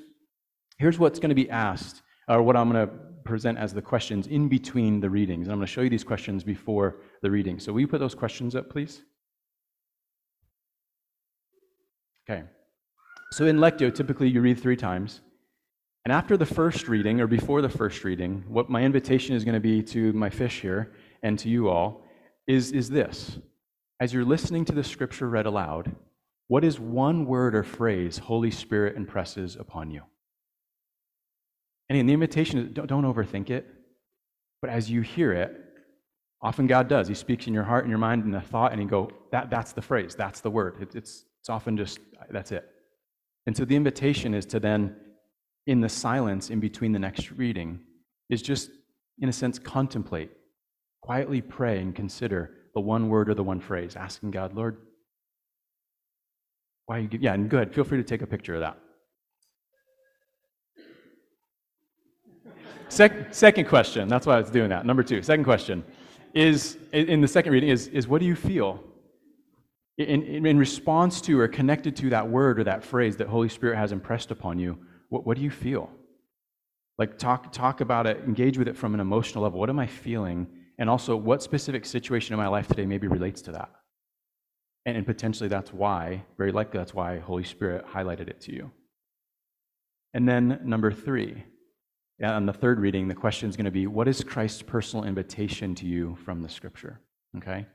here's 0.78 0.98
what's 0.98 1.18
going 1.18 1.30
to 1.30 1.34
be 1.34 1.48
asked, 1.50 2.02
or 2.28 2.42
what 2.42 2.56
I'm 2.56 2.70
going 2.70 2.86
to 2.86 2.94
present 3.28 3.58
as 3.58 3.74
the 3.74 3.82
questions 3.82 4.26
in 4.26 4.48
between 4.48 5.00
the 5.00 5.10
readings. 5.10 5.46
And 5.46 5.52
I'm 5.52 5.58
going 5.58 5.66
to 5.66 5.72
show 5.72 5.82
you 5.82 5.90
these 5.90 6.02
questions 6.02 6.42
before 6.42 6.96
the 7.22 7.30
reading. 7.30 7.60
So 7.60 7.72
will 7.72 7.80
you 7.80 7.86
put 7.86 8.00
those 8.00 8.14
questions 8.14 8.56
up, 8.56 8.70
please? 8.70 9.02
Okay. 12.28 12.42
So 13.32 13.44
in 13.44 13.58
Lectio, 13.58 13.94
typically 13.94 14.28
you 14.28 14.40
read 14.40 14.58
three 14.58 14.76
times. 14.76 15.20
And 16.04 16.12
after 16.12 16.38
the 16.38 16.46
first 16.46 16.88
reading, 16.88 17.20
or 17.20 17.26
before 17.26 17.60
the 17.60 17.68
first 17.68 18.02
reading, 18.02 18.44
what 18.48 18.70
my 18.70 18.82
invitation 18.82 19.36
is 19.36 19.44
going 19.44 19.54
to 19.54 19.60
be 19.60 19.82
to 19.82 20.12
my 20.14 20.30
fish 20.30 20.62
here 20.62 20.94
and 21.22 21.38
to 21.40 21.50
you 21.50 21.68
all 21.68 22.02
is, 22.46 22.72
is 22.72 22.88
this. 22.88 23.38
As 24.00 24.14
you're 24.14 24.24
listening 24.24 24.64
to 24.66 24.72
the 24.72 24.84
scripture 24.84 25.28
read 25.28 25.44
aloud, 25.44 25.94
what 26.46 26.64
is 26.64 26.80
one 26.80 27.26
word 27.26 27.54
or 27.54 27.62
phrase 27.62 28.16
Holy 28.16 28.50
Spirit 28.50 28.96
impresses 28.96 29.54
upon 29.56 29.90
you? 29.90 30.02
And 31.88 32.08
the 32.08 32.12
invitation 32.12 32.58
is 32.58 32.70
don't, 32.72 32.86
don't 32.86 33.04
overthink 33.04 33.50
it. 33.50 33.66
But 34.60 34.70
as 34.70 34.90
you 34.90 35.00
hear 35.00 35.32
it, 35.32 35.56
often 36.42 36.66
God 36.66 36.88
does. 36.88 37.08
He 37.08 37.14
speaks 37.14 37.46
in 37.46 37.54
your 37.54 37.64
heart 37.64 37.84
and 37.84 37.90
your 37.90 37.98
mind 37.98 38.24
and 38.24 38.34
a 38.34 38.40
thought, 38.40 38.72
and 38.72 38.82
you 38.82 38.88
go, 38.88 39.10
that, 39.32 39.50
that's 39.50 39.72
the 39.72 39.82
phrase, 39.82 40.14
that's 40.14 40.40
the 40.40 40.50
word. 40.50 40.76
It, 40.80 40.94
it's, 40.94 41.24
it's 41.40 41.48
often 41.48 41.76
just, 41.76 42.00
that's 42.30 42.52
it. 42.52 42.68
And 43.46 43.56
so 43.56 43.64
the 43.64 43.76
invitation 43.76 44.34
is 44.34 44.44
to 44.46 44.60
then, 44.60 44.96
in 45.66 45.80
the 45.80 45.88
silence 45.88 46.50
in 46.50 46.60
between 46.60 46.92
the 46.92 46.98
next 46.98 47.30
reading, 47.32 47.80
is 48.30 48.42
just, 48.42 48.70
in 49.20 49.28
a 49.28 49.32
sense, 49.32 49.58
contemplate, 49.58 50.30
quietly 51.02 51.40
pray 51.40 51.80
and 51.80 51.94
consider 51.94 52.54
the 52.74 52.80
one 52.80 53.08
word 53.08 53.28
or 53.30 53.34
the 53.34 53.42
one 53.42 53.60
phrase, 53.60 53.96
asking 53.96 54.30
God, 54.30 54.54
Lord, 54.54 54.76
why 56.86 56.98
you 56.98 57.08
give, 57.08 57.22
yeah, 57.22 57.34
and 57.34 57.48
good. 57.48 57.74
Feel 57.74 57.84
free 57.84 57.98
to 57.98 58.04
take 58.04 58.22
a 58.22 58.26
picture 58.26 58.54
of 58.54 58.60
that. 58.60 58.78
Sec- 62.88 63.34
second 63.34 63.66
question, 63.66 64.08
that's 64.08 64.26
why 64.26 64.36
I 64.36 64.40
was 64.40 64.50
doing 64.50 64.70
that. 64.70 64.86
Number 64.86 65.02
two, 65.02 65.22
second 65.22 65.44
question 65.44 65.84
is 66.34 66.78
in 66.92 67.20
the 67.20 67.28
second 67.28 67.52
reading 67.52 67.70
is, 67.70 67.88
is 67.88 68.06
what 68.06 68.20
do 68.20 68.26
you 68.26 68.36
feel? 68.36 68.82
In, 69.98 70.22
in, 70.22 70.46
in, 70.46 70.58
response 70.58 71.20
to 71.22 71.40
or 71.40 71.48
connected 71.48 71.96
to 71.96 72.10
that 72.10 72.28
word 72.28 72.60
or 72.60 72.64
that 72.64 72.84
phrase 72.84 73.16
that 73.16 73.26
Holy 73.26 73.48
Spirit 73.48 73.76
has 73.76 73.90
impressed 73.90 74.30
upon 74.30 74.58
you, 74.58 74.78
what, 75.08 75.26
what 75.26 75.36
do 75.36 75.42
you 75.42 75.50
feel? 75.50 75.90
Like 76.98 77.18
talk, 77.18 77.52
talk 77.52 77.80
about 77.80 78.06
it, 78.06 78.18
engage 78.24 78.58
with 78.58 78.68
it 78.68 78.76
from 78.76 78.94
an 78.94 79.00
emotional 79.00 79.42
level. 79.42 79.58
What 79.58 79.70
am 79.70 79.78
I 79.78 79.86
feeling? 79.86 80.46
And 80.78 80.88
also, 80.88 81.16
what 81.16 81.42
specific 81.42 81.84
situation 81.84 82.32
in 82.32 82.38
my 82.38 82.46
life 82.46 82.68
today 82.68 82.86
maybe 82.86 83.08
relates 83.08 83.42
to 83.42 83.52
that? 83.52 83.70
And, 84.86 84.96
and 84.96 85.04
potentially 85.06 85.48
that's 85.48 85.72
why, 85.72 86.24
very 86.36 86.52
likely 86.52 86.78
that's 86.78 86.94
why 86.94 87.18
Holy 87.18 87.44
Spirit 87.44 87.84
highlighted 87.86 88.28
it 88.28 88.40
to 88.42 88.54
you. 88.54 88.70
And 90.14 90.28
then 90.28 90.60
number 90.64 90.92
three, 90.92 91.44
on 92.22 92.46
the 92.46 92.52
third 92.52 92.80
reading, 92.80 93.08
the 93.08 93.14
question 93.14 93.48
is 93.48 93.56
going 93.56 93.64
to 93.66 93.70
be 93.70 93.86
what 93.86 94.08
is 94.08 94.22
Christ's 94.22 94.62
personal 94.62 95.04
invitation 95.04 95.74
to 95.76 95.86
you 95.86 96.16
from 96.24 96.42
the 96.42 96.48
scripture? 96.48 97.00
Okay? 97.36 97.66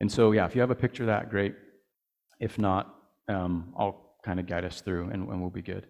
And 0.00 0.10
so, 0.10 0.32
yeah, 0.32 0.44
if 0.44 0.54
you 0.54 0.60
have 0.60 0.70
a 0.70 0.74
picture 0.74 1.04
of 1.04 1.06
that, 1.06 1.30
great. 1.30 1.54
If 2.40 2.58
not, 2.58 2.94
um, 3.28 3.72
I'll 3.78 4.16
kind 4.24 4.40
of 4.40 4.46
guide 4.46 4.64
us 4.64 4.80
through 4.80 5.10
and, 5.10 5.28
and 5.28 5.40
we'll 5.40 5.50
be 5.50 5.62
good. 5.62 5.86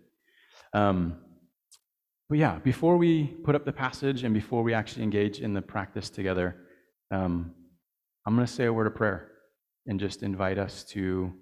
Um, 0.73 1.17
but 2.29 2.39
yeah, 2.39 2.59
before 2.59 2.97
we 2.97 3.27
put 3.27 3.55
up 3.55 3.65
the 3.65 3.73
passage 3.73 4.25
and 4.25 4.33
before 4.33 4.63
we 4.63 4.73
actually 4.73 5.03
engage 5.03 5.41
in 5.41 5.53
the 5.53 5.63
practice 5.63 6.11
together, 6.11 6.57
um, 7.11 7.53
I'm 8.27 8.35
going 8.35 8.47
to 8.47 8.53
say 8.53 8.65
a 8.65 8.73
word 8.73 8.87
of 8.87 8.95
prayer 8.95 9.29
and 9.87 10.01
just 10.01 10.23
invite 10.23 10.59
us 10.59 10.85
to, 10.85 11.33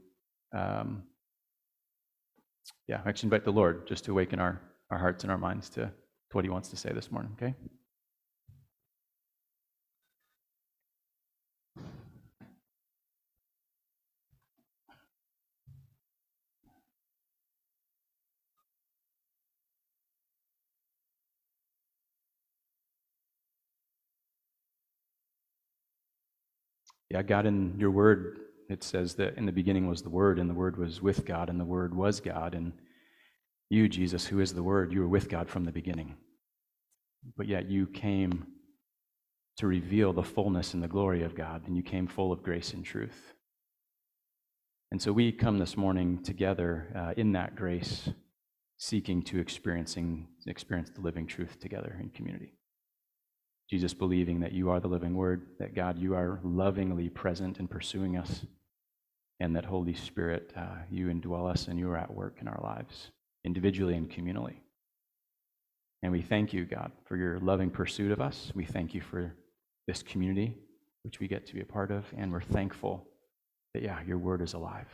um, 0.57 1.05
yeah, 2.89 3.01
actually 3.07 3.29
invite 3.29 3.45
the 3.45 3.53
Lord 3.53 3.87
just 3.87 4.05
to 4.05 4.11
awaken 4.11 4.41
our 4.41 4.61
our 4.93 4.99
hearts 4.99 5.25
and 5.25 5.33
our 5.33 5.39
minds 5.39 5.71
to, 5.71 5.87
to 5.87 5.93
what 6.33 6.45
he 6.45 6.51
wants 6.51 6.69
to 6.69 6.77
say 6.77 6.93
this 6.93 7.11
morning, 7.11 7.33
okay? 7.41 7.55
Yeah, 27.09 27.23
God, 27.23 27.47
in 27.47 27.75
your 27.79 27.91
word, 27.91 28.41
it 28.69 28.83
says 28.83 29.15
that 29.17 29.37
in 29.37 29.45
the 29.47 29.53
beginning 29.53 29.87
was 29.87 30.01
the 30.01 30.09
Word, 30.09 30.39
and 30.39 30.49
the 30.49 30.55
Word 30.55 30.79
was 30.79 31.03
with 31.03 31.27
God, 31.27 31.51
and 31.51 31.61
the 31.61 31.65
Word 31.65 31.95
was 31.95 32.21
God. 32.21 32.55
And 32.55 32.73
you, 33.73 33.89
Jesus, 33.89 34.27
who 34.27 34.41
is 34.41 34.53
the 34.53 34.63
Word, 34.63 34.93
you 34.93 35.01
were 35.01 35.09
with 35.09 35.31
God 35.31 35.49
from 35.49 35.65
the 35.65 35.73
beginning. 35.73 36.17
But 37.37 37.49
yet 37.49 37.71
you 37.71 37.87
came 37.87 38.47
to 39.57 39.67
reveal 39.67 40.13
the 40.13 40.23
fullness 40.23 40.75
and 40.75 40.83
the 40.83 40.89
glory 40.89 41.23
of 41.23 41.35
God, 41.35 41.63
and 41.67 41.77
you 41.77 41.83
came 41.83 42.07
full 42.07 42.33
of 42.33 42.43
grace 42.43 42.75
and 42.75 42.85
truth. 42.85 43.33
And 44.91 45.01
so 45.01 45.11
we 45.11 45.33
come 45.33 45.59
this 45.59 45.75
morning 45.75 46.23
together 46.23 46.93
uh, 46.95 47.15
in 47.17 47.33
that 47.33 47.57
grace, 47.57 48.11
seeking 48.77 49.23
to 49.23 49.41
experiencing 49.41 50.29
experience 50.47 50.91
the 50.95 51.01
living 51.01 51.27
truth 51.27 51.59
together 51.59 51.97
in 51.99 52.11
community. 52.11 52.53
Jesus, 53.71 53.95
believing 53.95 54.41
that 54.41 54.53
you 54.53 54.69
are 54.69 54.81
the 54.81 54.89
living 54.89 55.15
word, 55.15 55.47
that 55.59 55.75
God, 55.75 55.99
you 55.99 56.15
are 56.15 56.41
lovingly 56.45 57.09
present 57.09 57.59
and 57.59 57.71
pursuing 57.71 58.19
us, 58.19 58.45
and 59.41 59.57
that 59.57 59.65
Holy 59.65 59.95
Spirit, 59.95 60.53
uh, 60.55 60.83
you 60.91 61.07
indwell 61.07 61.51
us 61.51 61.69
and 61.69 61.79
you 61.79 61.89
are 61.89 61.97
at 61.97 62.13
work 62.13 62.37
in 62.43 62.49
our 62.49 62.61
lives, 62.63 63.11
individually 63.45 63.95
and 63.95 64.11
communally. 64.11 64.57
And 66.03 66.13
we 66.13 66.23
thank 66.23 66.53
you, 66.53 66.65
God, 66.65 66.93
for 67.05 67.17
your 67.17 67.39
loving 67.41 67.71
pursuit 67.71 68.11
of 68.11 68.21
us. 68.21 68.53
We 68.55 68.65
thank 68.65 68.95
you 68.95 69.01
for 69.01 69.35
this 69.87 70.03
community, 70.03 70.57
which 71.03 71.21
we 71.21 71.29
get 71.29 71.47
to 71.47 71.55
be 71.55 71.61
a 71.61 71.67
part 71.67 71.91
of, 71.91 72.05
and 72.17 72.33
we're 72.33 72.41
thankful 72.41 73.07
that, 73.75 73.83
yeah, 73.83 74.01
your 74.07 74.19
word 74.19 74.43
is 74.43 74.55
alive 74.55 74.89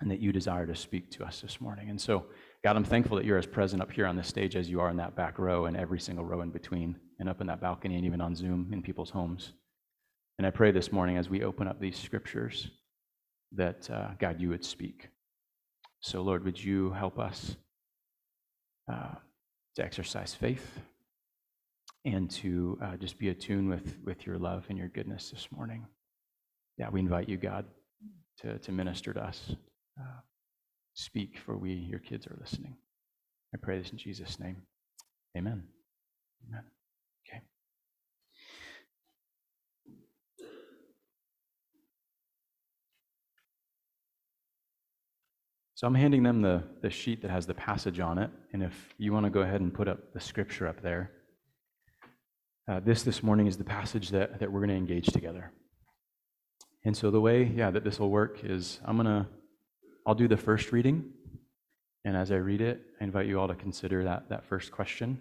and 0.00 0.10
that 0.10 0.20
you 0.20 0.32
desire 0.32 0.66
to 0.66 0.74
speak 0.74 1.10
to 1.10 1.24
us 1.24 1.40
this 1.40 1.60
morning. 1.60 1.90
And 1.90 2.00
so, 2.00 2.26
God, 2.64 2.76
I'm 2.76 2.84
thankful 2.84 3.16
that 3.16 3.26
you're 3.26 3.38
as 3.38 3.46
present 3.46 3.82
up 3.82 3.92
here 3.92 4.06
on 4.06 4.16
this 4.16 4.28
stage 4.28 4.56
as 4.56 4.68
you 4.68 4.80
are 4.80 4.88
in 4.90 4.96
that 4.96 5.14
back 5.14 5.38
row 5.38 5.66
and 5.66 5.76
every 5.76 6.00
single 6.00 6.24
row 6.24 6.40
in 6.40 6.50
between, 6.50 6.96
and 7.18 7.28
up 7.28 7.40
in 7.40 7.46
that 7.48 7.60
balcony 7.60 7.96
and 7.96 8.06
even 8.06 8.20
on 8.20 8.34
Zoom 8.34 8.70
in 8.72 8.82
people's 8.82 9.10
homes. 9.10 9.52
And 10.38 10.46
I 10.46 10.50
pray 10.50 10.70
this 10.70 10.90
morning 10.90 11.18
as 11.18 11.28
we 11.28 11.44
open 11.44 11.68
up 11.68 11.80
these 11.80 11.98
scriptures 11.98 12.70
that, 13.52 13.90
uh, 13.90 14.08
God, 14.18 14.40
you 14.40 14.48
would 14.48 14.64
speak. 14.64 15.08
So, 16.02 16.22
Lord, 16.22 16.44
would 16.44 16.62
you 16.62 16.92
help 16.92 17.18
us 17.18 17.56
uh, 18.90 19.14
to 19.76 19.84
exercise 19.84 20.34
faith 20.34 20.80
and 22.04 22.30
to 22.30 22.78
uh, 22.82 22.96
just 22.96 23.18
be 23.18 23.28
attuned 23.28 23.68
with, 23.68 23.98
with 24.04 24.26
your 24.26 24.38
love 24.38 24.64
and 24.70 24.78
your 24.78 24.88
goodness 24.88 25.30
this 25.30 25.48
morning? 25.50 25.86
Yeah, 26.78 26.88
we 26.88 27.00
invite 27.00 27.28
you, 27.28 27.36
God, 27.36 27.66
to, 28.40 28.58
to 28.58 28.72
minister 28.72 29.12
to 29.12 29.22
us. 29.22 29.54
Uh, 30.00 30.20
speak, 30.94 31.38
for 31.38 31.58
we, 31.58 31.72
your 31.72 32.00
kids, 32.00 32.26
are 32.26 32.36
listening. 32.40 32.76
I 33.54 33.58
pray 33.58 33.78
this 33.78 33.90
in 33.90 33.98
Jesus' 33.98 34.40
name. 34.40 34.62
Amen. 35.36 35.64
Amen. 36.48 36.64
Okay. 37.28 37.42
So 45.80 45.86
I'm 45.86 45.94
handing 45.94 46.22
them 46.22 46.42
the, 46.42 46.62
the 46.82 46.90
sheet 46.90 47.22
that 47.22 47.30
has 47.30 47.46
the 47.46 47.54
passage 47.54 48.00
on 48.00 48.18
it. 48.18 48.30
And 48.52 48.62
if 48.62 48.94
you 48.98 49.14
want 49.14 49.24
to 49.24 49.30
go 49.30 49.40
ahead 49.40 49.62
and 49.62 49.72
put 49.72 49.88
up 49.88 50.12
the 50.12 50.20
scripture 50.20 50.68
up 50.68 50.82
there, 50.82 51.10
uh, 52.68 52.80
this 52.80 53.02
this 53.02 53.22
morning 53.22 53.46
is 53.46 53.56
the 53.56 53.64
passage 53.64 54.10
that, 54.10 54.40
that 54.40 54.52
we're 54.52 54.60
going 54.60 54.68
to 54.68 54.76
engage 54.76 55.06
together. 55.06 55.52
And 56.84 56.94
so 56.94 57.10
the 57.10 57.22
way, 57.22 57.44
yeah, 57.44 57.70
that 57.70 57.82
this 57.82 57.98
will 57.98 58.10
work 58.10 58.40
is 58.44 58.78
I'm 58.84 58.96
going 58.96 59.06
to, 59.06 59.26
I'll 60.06 60.14
do 60.14 60.28
the 60.28 60.36
first 60.36 60.70
reading. 60.70 61.02
And 62.04 62.14
as 62.14 62.30
I 62.30 62.36
read 62.36 62.60
it, 62.60 62.82
I 63.00 63.04
invite 63.04 63.26
you 63.26 63.40
all 63.40 63.48
to 63.48 63.54
consider 63.54 64.04
that, 64.04 64.28
that 64.28 64.44
first 64.44 64.70
question 64.70 65.18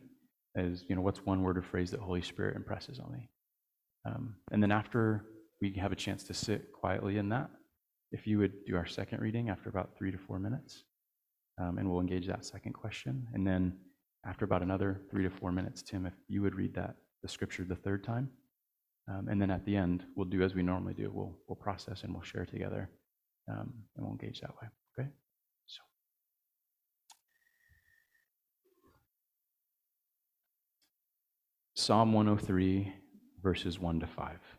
as, 0.58 0.84
you 0.89 0.96
know, 0.98 1.01
what's 1.01 1.25
one 1.25 1.42
word 1.42 1.58
or 1.58 1.62
phrase 1.62 1.92
that 1.92 2.01
Holy 2.01 2.22
Spirit 2.22 2.58
impresses 2.58 3.00
on 3.00 3.13
me? 3.13 3.30
Um, 4.06 4.36
and 4.51 4.62
then 4.62 4.74
after 4.74 5.24
we 5.62 5.72
have 5.75 5.94
a 5.94 5.96
chance 5.96 6.25
to 6.25 6.34
sit 6.34 6.74
quietly 6.74 7.18
in 7.18 7.30
that, 7.30 7.50
if 8.12 8.25
you 8.25 8.39
would 8.39 8.66
do 8.66 8.75
our 8.75 8.88
second 8.88 9.22
reading 9.22 9.50
after 9.50 9.70
about 9.70 9.96
three 9.98 10.12
to 10.12 10.18
four 10.18 10.39
minutes, 10.39 10.84
um, 11.60 11.78
and 11.78 11.89
we'll 11.89 12.00
engage 12.00 12.28
that 12.28 12.46
second 12.46 12.74
question. 12.74 13.28
And 13.34 13.46
then 13.46 13.78
after 14.25 14.46
about 14.46 14.62
another 14.63 15.01
three 15.10 15.24
to 15.24 15.30
four 15.30 15.51
minutes, 15.51 15.82
Tim, 15.82 16.06
if 16.06 16.13
you 16.28 16.42
would 16.42 16.56
read 16.56 16.74
that, 16.75 16.96
the 17.22 17.28
scripture 17.28 17.63
the 17.63 17.75
third 17.75 18.04
time. 18.04 18.30
Um, 19.08 19.28
and 19.28 19.42
then 19.42 19.50
at 19.50 19.66
the 19.66 19.75
end, 19.75 20.06
we'll 20.16 20.28
do 20.28 20.44
as 20.44 20.54
we 20.54 20.62
normally 20.62 20.94
do. 20.94 21.12
We'll, 21.13 21.36
we'll 21.48 21.56
process 21.56 22.04
and 22.04 22.13
we'll 22.13 22.24
share 22.24 22.46
together, 22.46 22.89
um, 23.50 23.74
and 23.96 24.06
we'll 24.06 24.12
engage 24.12 24.39
that 24.42 24.51
way. 24.62 24.68
Okay? 24.98 25.10
So. 25.66 25.82
Psalm 31.75 32.13
103, 32.13 32.94
verses 33.42 33.80
1 33.80 34.00
to 34.01 34.08
5. 34.08 34.59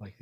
like 0.00 0.14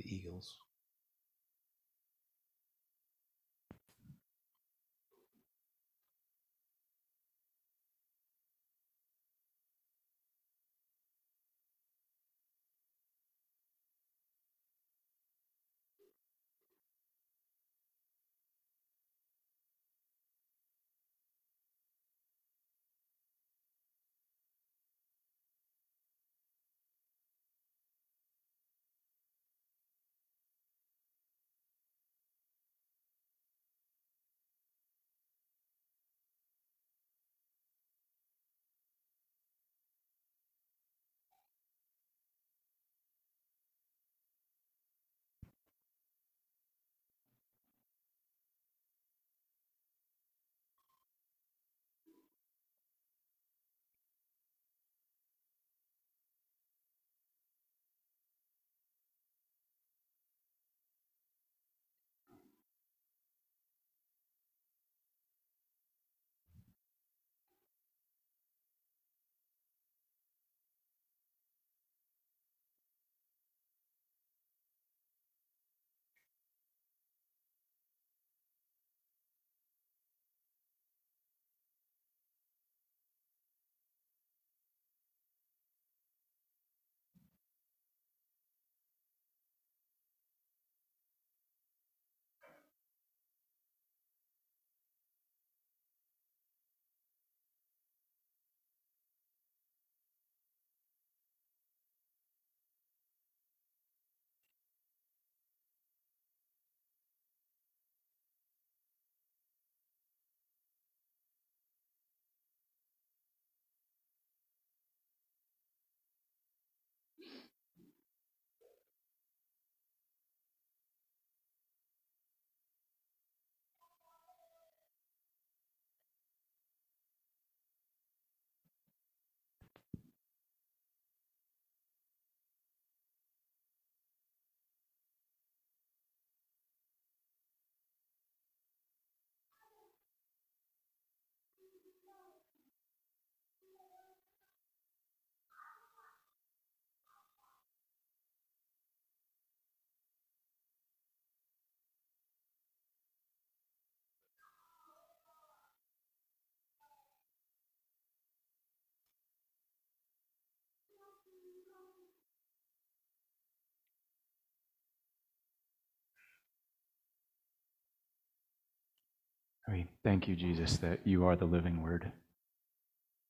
eagles. 169.77 169.95
Thank 170.05 170.29
you, 170.29 170.37
Jesus, 170.37 170.79
that 170.79 171.01
you 171.05 171.25
are 171.27 171.37
the 171.37 171.45
living 171.45 171.83
word. 171.83 172.13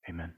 Amen. 0.08 0.32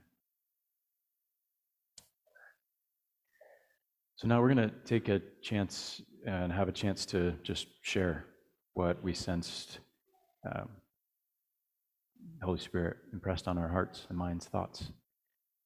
So 4.17 4.27
now 4.27 4.41
we're 4.41 4.53
going 4.53 4.69
to 4.69 4.75
take 4.85 5.09
a 5.09 5.21
chance 5.43 6.03
and 6.27 6.53
have 6.53 6.69
a 6.69 6.73
chance 6.73 7.07
to 7.07 7.33
just 7.43 7.69
share 7.83 8.25
what 8.75 9.03
we 9.03 9.15
sensed 9.15 9.79
um, 10.45 10.69
the 12.41 12.47
Holy 12.47 12.59
Spirit 12.59 12.97
impressed 13.13 13.49
on 13.49 13.59
our 13.59 13.69
hearts 13.69 14.07
and 14.09 14.19
minds, 14.19 14.47
thoughts. 14.47 14.91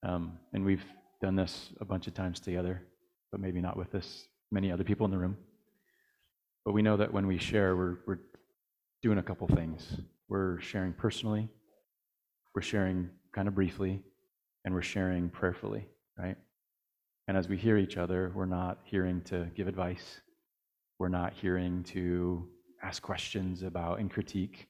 Um, 0.02 0.38
and 0.52 0.64
we've 0.64 0.84
done 1.20 1.36
this 1.36 1.70
a 1.80 1.84
bunch 1.84 2.06
of 2.06 2.14
times 2.14 2.40
together, 2.40 2.82
but 3.30 3.40
maybe 3.40 3.60
not 3.60 3.76
with 3.76 3.90
this 3.92 4.26
many 4.50 4.70
other 4.70 4.84
people 4.84 5.04
in 5.04 5.10
the 5.10 5.18
room. 5.18 5.36
But 6.64 6.72
we 6.72 6.82
know 6.82 6.96
that 6.96 7.12
when 7.12 7.26
we 7.26 7.38
share, 7.38 7.76
we're, 7.76 7.98
we're 8.06 8.20
doing 9.02 9.18
a 9.18 9.22
couple 9.22 9.48
things. 9.48 9.96
We're 10.32 10.58
sharing 10.60 10.94
personally, 10.94 11.46
we're 12.54 12.62
sharing 12.62 13.10
kind 13.34 13.48
of 13.48 13.54
briefly, 13.54 14.02
and 14.64 14.72
we're 14.72 14.80
sharing 14.80 15.28
prayerfully, 15.28 15.86
right? 16.18 16.38
And 17.28 17.36
as 17.36 17.50
we 17.50 17.58
hear 17.58 17.76
each 17.76 17.98
other, 17.98 18.32
we're 18.34 18.46
not 18.46 18.78
hearing 18.82 19.20
to 19.24 19.50
give 19.54 19.68
advice. 19.68 20.22
We're 20.98 21.10
not 21.10 21.34
hearing 21.34 21.84
to 21.92 22.48
ask 22.82 23.02
questions 23.02 23.62
about 23.62 24.00
and 24.00 24.10
critique, 24.10 24.68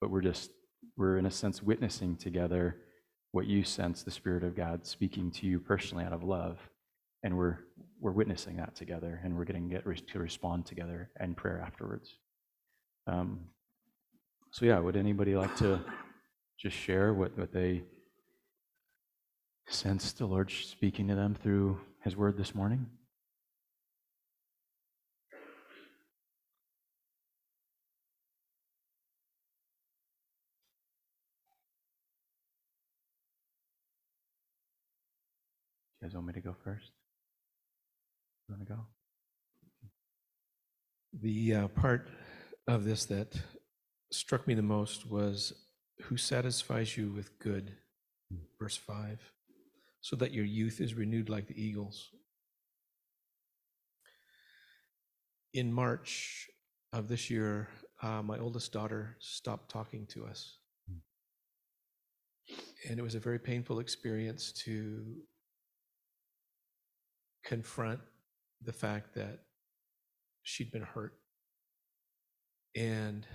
but 0.00 0.10
we're 0.12 0.20
just, 0.20 0.52
we're 0.96 1.18
in 1.18 1.26
a 1.26 1.30
sense 1.32 1.60
witnessing 1.60 2.14
together 2.14 2.76
what 3.32 3.46
you 3.46 3.64
sense 3.64 4.04
the 4.04 4.12
Spirit 4.12 4.44
of 4.44 4.54
God 4.54 4.86
speaking 4.86 5.32
to 5.32 5.44
you 5.44 5.58
personally 5.58 6.04
out 6.04 6.12
of 6.12 6.22
love. 6.22 6.60
And 7.24 7.36
we're, 7.36 7.58
we're 8.00 8.12
witnessing 8.12 8.58
that 8.58 8.76
together, 8.76 9.20
and 9.24 9.36
we're 9.36 9.44
getting 9.44 9.68
get 9.68 9.84
to 10.12 10.18
respond 10.20 10.66
together 10.66 11.10
in 11.18 11.34
prayer 11.34 11.60
afterwards. 11.60 12.10
Um, 13.08 13.46
so, 14.52 14.64
yeah, 14.64 14.80
would 14.80 14.96
anybody 14.96 15.36
like 15.36 15.54
to 15.56 15.80
just 16.58 16.76
share 16.76 17.14
what, 17.14 17.38
what 17.38 17.52
they 17.52 17.84
sensed 19.68 20.18
the 20.18 20.26
Lord 20.26 20.50
speaking 20.50 21.06
to 21.08 21.14
them 21.14 21.36
through 21.40 21.80
His 22.02 22.16
Word 22.16 22.36
this 22.36 22.52
morning? 22.52 22.86
You 36.00 36.08
guys 36.08 36.14
want 36.14 36.26
me 36.26 36.32
to 36.32 36.40
go 36.40 36.56
first? 36.64 36.90
You 38.48 38.56
want 38.56 38.66
to 38.66 38.74
go? 38.74 38.80
The 41.22 41.54
uh, 41.54 41.68
part 41.68 42.08
of 42.66 42.84
this 42.84 43.04
that 43.06 43.40
struck 44.10 44.46
me 44.46 44.54
the 44.54 44.62
most 44.62 45.08
was 45.08 45.52
who 46.02 46.16
satisfies 46.16 46.96
you 46.96 47.10
with 47.10 47.38
good, 47.38 47.72
verse 48.58 48.76
5, 48.76 49.20
so 50.00 50.16
that 50.16 50.32
your 50.32 50.44
youth 50.44 50.80
is 50.80 50.94
renewed 50.94 51.28
like 51.28 51.46
the 51.46 51.62
eagles. 51.62 52.10
In 55.52 55.72
March 55.72 56.48
of 56.92 57.08
this 57.08 57.30
year, 57.30 57.68
uh, 58.02 58.22
my 58.22 58.38
oldest 58.38 58.72
daughter 58.72 59.16
stopped 59.20 59.70
talking 59.70 60.06
to 60.06 60.24
us. 60.26 60.56
And 62.88 62.98
it 62.98 63.02
was 63.02 63.14
a 63.14 63.20
very 63.20 63.38
painful 63.38 63.78
experience 63.78 64.52
to 64.64 65.04
confront 67.44 68.00
the 68.62 68.72
fact 68.72 69.14
that 69.14 69.40
she'd 70.42 70.72
been 70.72 70.82
hurt. 70.82 71.14
And 72.74 73.26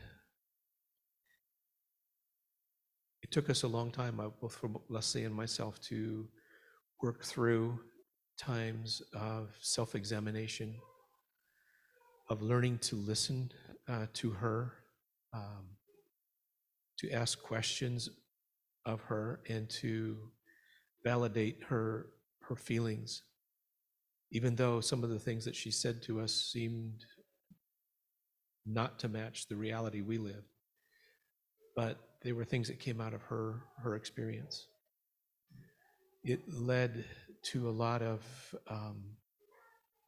it 3.22 3.25
took 3.36 3.50
us 3.50 3.64
a 3.64 3.68
long 3.68 3.92
time, 3.92 4.18
uh, 4.22 4.30
both 4.40 4.56
for 4.56 4.70
Leslie 4.88 5.26
and 5.26 5.36
myself, 5.36 5.78
to 5.82 6.26
work 7.02 7.22
through 7.22 7.78
times 8.38 9.02
of 9.14 9.50
self 9.60 9.94
examination, 9.94 10.74
of 12.30 12.42
learning 12.42 12.78
to 12.78 12.96
listen 12.96 13.52
uh, 13.90 14.06
to 14.14 14.30
her, 14.30 14.72
um, 15.34 15.66
to 16.98 17.12
ask 17.12 17.44
questions 17.44 18.08
of 18.86 19.02
her, 19.02 19.42
and 19.50 19.70
to 19.70 20.16
validate 21.04 21.62
her, 21.68 22.06
her 22.40 22.56
feelings. 22.56 23.22
Even 24.32 24.56
though 24.56 24.80
some 24.80 25.04
of 25.04 25.10
the 25.10 25.20
things 25.20 25.44
that 25.44 25.58
she 25.58 25.72
said 25.72 26.02
to 26.04 26.22
us 26.22 26.32
seemed 26.32 27.04
not 28.66 28.98
to 29.00 29.10
match 29.10 29.50
the 29.50 29.58
reality 29.58 30.00
we 30.00 30.18
live. 30.18 30.46
But 31.76 32.00
they 32.26 32.34
were 32.34 32.44
things 32.44 32.68
that 32.68 32.80
came 32.80 33.00
out 33.00 33.14
of 33.14 33.22
her 33.24 33.64
her 33.78 33.96
experience 33.96 34.68
it 36.24 36.42
led 36.52 37.06
to 37.44 37.70
a 37.70 37.72
lot 37.72 38.02
of 38.02 38.22
um, 38.68 39.04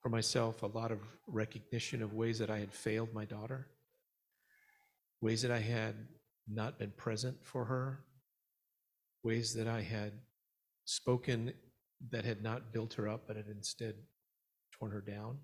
for 0.02 0.10
myself 0.10 0.64
a 0.64 0.68
lot 0.68 0.92
of 0.92 1.00
recognition 1.28 2.02
of 2.04 2.14
ways 2.14 2.40
that 2.40 2.50
i 2.50 2.60
had 2.60 2.74
failed 2.74 3.14
my 3.14 3.24
daughter 3.24 3.68
ways 5.22 5.42
that 5.42 5.52
i 5.52 5.60
had 5.60 5.96
not 6.50 6.78
been 6.78 6.92
present 6.98 7.38
for 7.42 7.64
her 7.66 8.04
ways 9.24 9.54
that 9.54 9.68
i 9.68 9.82
had 9.82 10.12
spoken 10.86 11.54
that 12.12 12.26
had 12.26 12.44
not 12.44 12.72
built 12.72 12.94
her 12.94 13.08
up, 13.08 13.24
but 13.28 13.36
had 13.36 13.48
instead 13.48 13.96
torn 14.78 14.92
her 14.92 15.02
down. 15.02 15.38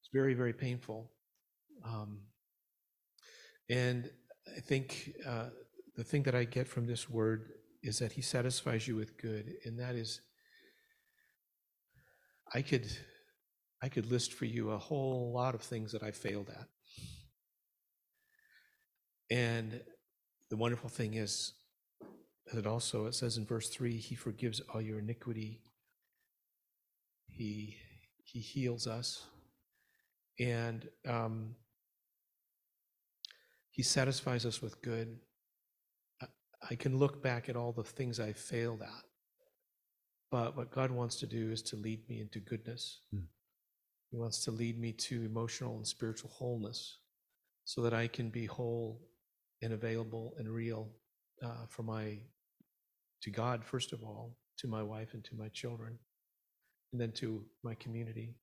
It's 0.00 0.10
very, 0.12 0.34
very 0.34 0.52
painful. 0.52 1.10
Um, 1.84 2.20
and 3.68 4.10
I 4.48 4.60
think 4.60 5.12
uh, 5.26 5.46
the 5.96 6.04
thing 6.04 6.22
that 6.24 6.34
I 6.34 6.44
get 6.44 6.68
from 6.68 6.86
this 6.86 7.08
word 7.08 7.50
is 7.82 7.98
that 7.98 8.12
he 8.12 8.22
satisfies 8.22 8.86
you 8.86 8.96
with 8.96 9.16
good, 9.18 9.54
and 9.64 9.78
that 9.78 9.94
is, 9.94 10.20
I 12.54 12.62
could, 12.62 12.86
I 13.82 13.88
could 13.88 14.10
list 14.10 14.32
for 14.32 14.44
you 14.44 14.70
a 14.70 14.78
whole 14.78 15.32
lot 15.32 15.54
of 15.54 15.62
things 15.62 15.92
that 15.92 16.02
I 16.02 16.10
failed 16.10 16.48
at. 16.48 16.68
And 19.30 19.80
the 20.50 20.56
wonderful 20.56 20.90
thing 20.90 21.14
is, 21.14 21.54
that 22.52 22.66
also 22.66 23.06
it 23.06 23.14
says 23.14 23.36
in 23.36 23.46
verse 23.46 23.68
3 23.68 23.96
he 23.96 24.14
forgives 24.14 24.60
all 24.72 24.80
your 24.80 24.98
iniquity 24.98 25.60
he 27.28 27.76
he 28.24 28.40
heals 28.40 28.86
us 28.86 29.26
and 30.38 30.88
um, 31.06 31.54
he 33.72 33.82
satisfies 33.82 34.46
us 34.46 34.62
with 34.62 34.80
good 34.82 35.18
I, 36.70 36.76
can 36.76 36.96
look 36.96 37.20
back 37.22 37.48
at 37.48 37.56
all 37.56 37.72
the 37.72 37.82
things 37.82 38.20
i 38.20 38.32
failed 38.32 38.82
at 38.82 39.04
but 40.30 40.56
what 40.56 40.70
god 40.70 40.90
wants 40.90 41.16
to 41.16 41.26
do 41.26 41.50
is 41.50 41.62
to 41.62 41.76
lead 41.76 42.08
me 42.08 42.20
into 42.20 42.38
goodness 42.38 43.00
Hmm. 43.12 43.26
he 44.10 44.16
wants 44.18 44.44
to 44.44 44.50
lead 44.52 44.78
me 44.78 44.92
to 44.92 45.24
emotional 45.24 45.76
and 45.76 45.86
spiritual 45.86 46.30
wholeness 46.30 46.98
so 47.64 47.82
that 47.82 47.94
i 47.94 48.06
can 48.06 48.30
be 48.30 48.46
whole 48.46 49.00
and 49.62 49.72
available 49.72 50.34
and 50.38 50.48
real 50.48 50.90
uh, 51.42 51.66
for 51.68 51.82
my 51.82 52.18
to 53.22 53.30
God 53.30 53.64
first 53.64 53.92
of 53.92 54.02
all, 54.02 54.36
to 54.58 54.66
my 54.66 54.82
wife 54.82 55.14
and 55.14 55.24
to 55.24 55.36
my 55.36 55.48
children, 55.48 55.96
and 56.92 57.00
then 57.00 57.12
to 57.12 57.44
my 57.62 57.74
community. 57.76 58.34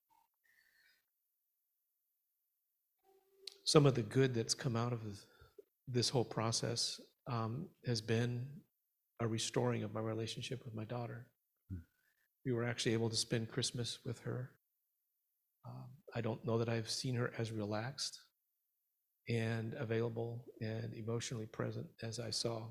Some 3.69 3.85
of 3.85 3.93
the 3.93 4.01
good 4.01 4.33
that's 4.33 4.55
come 4.55 4.75
out 4.75 4.93
of 4.93 5.01
this 5.87 6.09
whole 6.09 6.25
process 6.25 6.99
um, 7.31 7.67
has 7.85 8.01
been 8.01 8.47
a 9.19 9.27
restoring 9.27 9.83
of 9.83 9.93
my 9.93 9.99
relationship 9.99 10.65
with 10.65 10.73
my 10.73 10.85
daughter. 10.85 11.27
Hmm. 11.69 11.81
We 12.47 12.51
were 12.51 12.63
actually 12.63 12.93
able 12.93 13.11
to 13.11 13.15
spend 13.15 13.51
Christmas 13.51 13.99
with 14.03 14.17
her. 14.21 14.49
Um, 15.67 15.85
I 16.15 16.21
don't 16.21 16.43
know 16.43 16.57
that 16.57 16.67
I've 16.67 16.89
seen 16.89 17.13
her 17.13 17.31
as 17.37 17.51
relaxed 17.51 18.19
and 19.27 19.75
available 19.75 20.45
and 20.61 20.91
emotionally 20.95 21.45
present 21.45 21.85
as 22.01 22.19
I 22.19 22.31
saw 22.31 22.63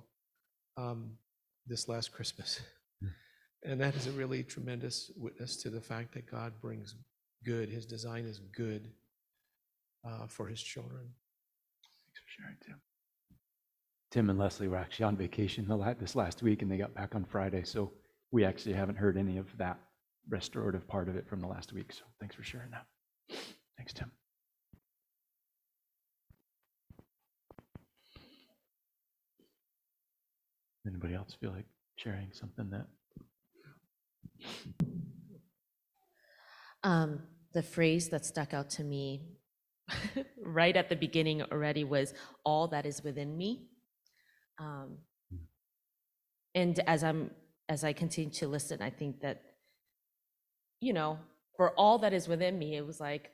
um, 0.76 1.12
this 1.64 1.86
last 1.88 2.10
Christmas. 2.10 2.60
Mm. 3.00 3.12
And 3.70 3.80
that 3.80 3.94
is 3.94 4.08
a 4.08 4.10
really 4.10 4.42
tremendous 4.42 5.12
witness 5.16 5.54
to 5.62 5.70
the 5.70 5.80
fact 5.80 6.12
that 6.14 6.28
God 6.28 6.54
brings 6.60 6.96
good. 7.44 7.68
His 7.68 7.86
design 7.86 8.24
is 8.24 8.40
good 8.56 8.90
uh, 10.06 10.26
for 10.26 10.46
his 10.46 10.62
children. 10.62 11.02
Thanks 11.82 12.20
for 12.20 12.42
sharing, 12.42 12.56
Tim. 12.64 12.80
Tim 14.10 14.30
and 14.30 14.38
Leslie 14.38 14.68
were 14.68 14.76
actually 14.76 15.04
on 15.04 15.16
vacation 15.16 15.68
the 15.68 15.76
la- 15.76 15.94
this 15.94 16.16
last 16.16 16.42
week, 16.42 16.62
and 16.62 16.70
they 16.70 16.78
got 16.78 16.94
back 16.94 17.14
on 17.14 17.24
Friday, 17.24 17.62
so 17.64 17.92
we 18.30 18.44
actually 18.44 18.74
haven't 18.74 18.96
heard 18.96 19.16
any 19.16 19.36
of 19.38 19.46
that 19.58 19.78
restorative 20.28 20.86
part 20.88 21.08
of 21.08 21.16
it 21.16 21.28
from 21.28 21.40
the 21.40 21.46
last 21.46 21.72
week. 21.72 21.92
So 21.92 22.04
thanks 22.20 22.34
for 22.34 22.42
sharing 22.42 22.70
that. 22.70 22.86
Thanks, 23.76 23.92
Tim. 23.92 24.10
Anybody 30.86 31.14
else 31.14 31.36
feel 31.38 31.50
like 31.50 31.66
sharing 31.96 32.32
something 32.32 32.70
that? 32.70 32.86
Um, 36.82 37.20
the 37.52 37.62
phrase 37.62 38.08
that 38.08 38.24
stuck 38.24 38.54
out 38.54 38.70
to 38.70 38.84
me 38.84 39.37
right 40.44 40.76
at 40.76 40.88
the 40.88 40.96
beginning 40.96 41.42
already 41.42 41.84
was 41.84 42.14
all 42.44 42.68
that 42.68 42.86
is 42.86 43.02
within 43.02 43.36
me. 43.36 43.68
Um, 44.58 44.98
and 46.54 46.78
as 46.86 47.04
I'm 47.04 47.30
as 47.68 47.84
I 47.84 47.92
continue 47.92 48.32
to 48.34 48.48
listen, 48.48 48.82
I 48.82 48.90
think 48.90 49.20
that 49.20 49.42
you 50.80 50.92
know, 50.92 51.18
for 51.56 51.72
all 51.72 51.98
that 51.98 52.12
is 52.12 52.28
within 52.28 52.58
me, 52.58 52.76
it 52.76 52.86
was 52.86 53.00
like 53.00 53.30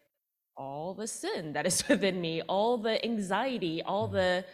all 0.56 0.94
the 0.94 1.06
sin 1.06 1.52
that 1.52 1.66
is 1.66 1.86
within 1.88 2.20
me, 2.20 2.42
all 2.42 2.78
the 2.78 3.04
anxiety, 3.04 3.82
all 3.82 4.08
the 4.08 4.44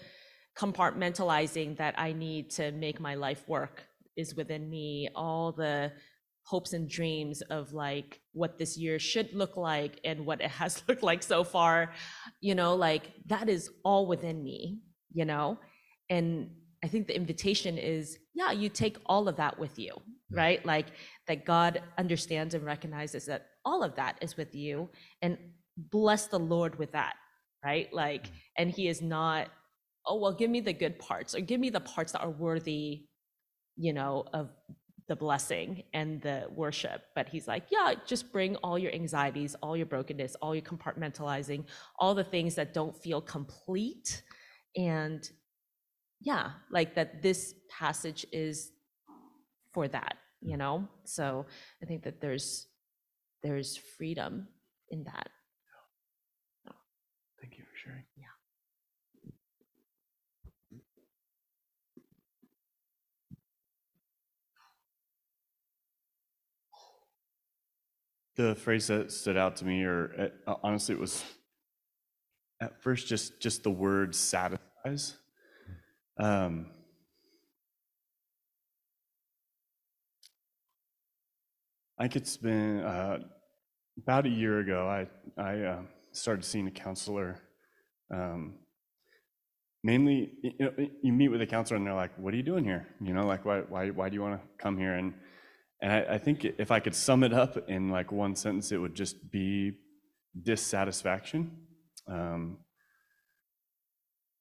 compartmentalizing 0.59 1.77
that 1.79 1.95
I 1.99 2.13
need 2.13 2.51
to 2.51 2.73
make 2.73 3.01
my 3.01 3.15
life 3.15 3.49
work 3.49 3.85
is 4.17 4.35
within 4.35 4.69
me, 4.69 5.09
all 5.15 5.53
the 5.53 5.93
hopes 6.45 6.73
and 6.73 6.89
dreams 6.89 7.43
of 7.43 7.73
like 7.73 8.21
what 8.33 8.59
this 8.59 8.77
year 8.77 8.99
should 8.99 9.33
look 9.33 9.57
like 9.57 10.01
and 10.05 10.27
what 10.27 10.41
it 10.41 10.51
has 10.51 10.83
looked 10.89 11.03
like 11.03 11.23
so 11.23 11.45
far, 11.45 11.93
you 12.41 12.55
know, 12.55 12.75
like 12.75 13.13
that 13.27 13.49
is 13.49 13.71
all 13.85 14.07
within 14.07 14.43
me, 14.43 14.79
you 15.13 15.25
know? 15.25 15.59
And 16.09 16.51
I 16.83 16.89
think 16.89 17.07
the 17.07 17.17
invitation 17.17 17.79
is, 17.79 18.19
yeah, 18.35 18.53
you 18.53 18.69
take 18.69 18.97
all 19.07 19.29
of 19.29 19.37
that 19.37 19.59
with 19.59 19.79
you, 19.79 19.95
right? 20.31 20.65
Like 20.65 20.87
that 21.29 21.45
God 21.45 21.83
understands 21.99 22.55
and 22.55 22.65
recognizes 22.65 23.27
that 23.27 23.47
all 23.65 23.83
of 23.83 23.95
that 23.97 24.17
is 24.23 24.37
with 24.37 24.55
you 24.55 24.89
and 25.23 25.37
bless 25.77 26.27
the 26.27 26.39
Lord 26.39 26.79
with 26.79 26.93
that, 26.93 27.15
right? 27.65 27.93
Like, 27.93 28.25
mm-hmm. 28.25 28.35
and 28.59 28.71
He 28.71 28.89
is 28.89 29.03
not, 29.03 29.49
oh, 30.07 30.17
well, 30.17 30.33
give 30.33 30.51
me 30.51 30.61
the 30.61 30.73
good 30.73 30.99
parts 30.99 31.35
or 31.35 31.41
give 31.41 31.61
me 31.61 31.71
the 31.71 31.81
parts 31.81 32.13
that 32.13 32.23
are 32.23 32.31
worthy, 32.31 33.07
you 33.77 33.93
know, 33.93 34.25
of 34.33 34.51
the 35.11 35.17
blessing 35.17 35.83
and 35.93 36.23
the 36.23 36.47
worship. 36.55 37.03
But 37.17 37.29
He's 37.29 37.49
like, 37.49 37.65
yeah, 37.69 37.95
just 38.07 38.31
bring 38.31 38.55
all 38.63 38.79
your 38.79 38.93
anxieties, 38.93 39.57
all 39.61 39.77
your 39.77 39.87
brokenness, 39.87 40.37
all 40.37 40.55
your 40.55 40.63
compartmentalizing, 40.63 41.65
all 41.99 42.15
the 42.15 42.23
things 42.23 42.55
that 42.55 42.73
don't 42.73 42.97
feel 42.97 43.21
complete. 43.21 44.23
And 44.77 45.29
yeah, 46.21 46.53
like 46.71 46.95
that 46.95 47.23
this 47.23 47.55
passage 47.77 48.25
is 48.33 48.71
for 49.73 49.89
that, 49.89 50.17
you 50.41 50.57
know? 50.57 50.87
So 51.03 51.45
I 51.83 51.87
think 51.87 52.05
that 52.05 52.21
there's 52.21 52.69
there's 53.43 53.77
freedom 53.99 54.47
in 54.91 55.03
that. 55.05 55.29
Thank 57.41 57.59
you 57.59 57.65
for 57.65 57.77
sharing. 57.77 58.05
The 68.41 68.55
phrase 68.55 68.87
that 68.87 69.13
stood 69.13 69.37
out 69.37 69.57
to 69.57 69.67
me, 69.67 69.85
or 69.85 70.31
uh, 70.47 70.55
honestly, 70.63 70.95
it 70.95 70.99
was 70.99 71.23
at 72.59 72.83
first 72.83 73.07
just 73.07 73.39
just 73.39 73.63
the 73.65 73.71
word 73.71 74.15
satisfies. 74.15 75.19
Um, 76.19 76.71
I 81.99 82.05
think 82.05 82.17
it's 82.17 82.39
been 82.39 82.81
uh, 82.81 83.19
about 83.99 84.25
a 84.25 84.31
year 84.31 84.61
ago. 84.61 84.89
I 84.89 85.07
I 85.39 85.61
uh, 85.61 85.83
started 86.13 86.43
seeing 86.43 86.67
a 86.67 86.71
counselor. 86.71 87.43
Um, 88.11 88.55
mainly, 89.85 90.33
you 90.43 90.53
know, 90.61 90.73
you 91.03 91.13
meet 91.13 91.29
with 91.29 91.43
a 91.43 91.47
counselor 91.47 91.77
and 91.77 91.87
they're 91.87 91.93
like, 91.93 92.17
"What 92.17 92.33
are 92.33 92.39
you 92.39 92.43
doing 92.43 92.65
here? 92.65 92.87
You 93.03 93.13
know, 93.13 93.27
like 93.27 93.45
why 93.45 93.61
why 93.69 93.91
why 93.91 94.09
do 94.09 94.15
you 94.15 94.23
want 94.23 94.41
to 94.41 94.49
come 94.57 94.79
here?" 94.79 94.95
And 94.95 95.13
and 95.83 95.93
I, 95.93 96.15
I 96.15 96.19
think 96.19 96.45
if 96.45 96.71
I 96.71 96.81
could 96.81 96.95
sum 96.95 97.25
it 97.25 97.33
up 97.33 97.69
in 97.69 97.89
like 97.89 98.13
one 98.13 98.37
sentence, 98.37 98.73
it 98.73 98.79
would 98.79 98.95
just 98.95 99.31
be 99.31 99.73
dissatisfaction, 100.43 101.51
um, 102.07 102.59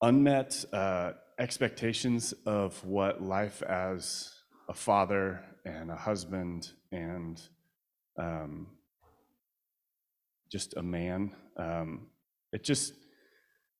unmet 0.01 0.65
uh, 0.73 1.13
expectations 1.39 2.33
of 2.45 2.83
what 2.85 3.21
life 3.21 3.63
as 3.63 4.33
a 4.67 4.73
father 4.73 5.41
and 5.65 5.89
a 5.89 5.95
husband 5.95 6.71
and 6.91 7.41
um, 8.19 8.67
just 10.51 10.75
a 10.75 10.83
man. 10.83 11.33
Um, 11.57 12.07
it 12.51 12.63
just 12.63 12.93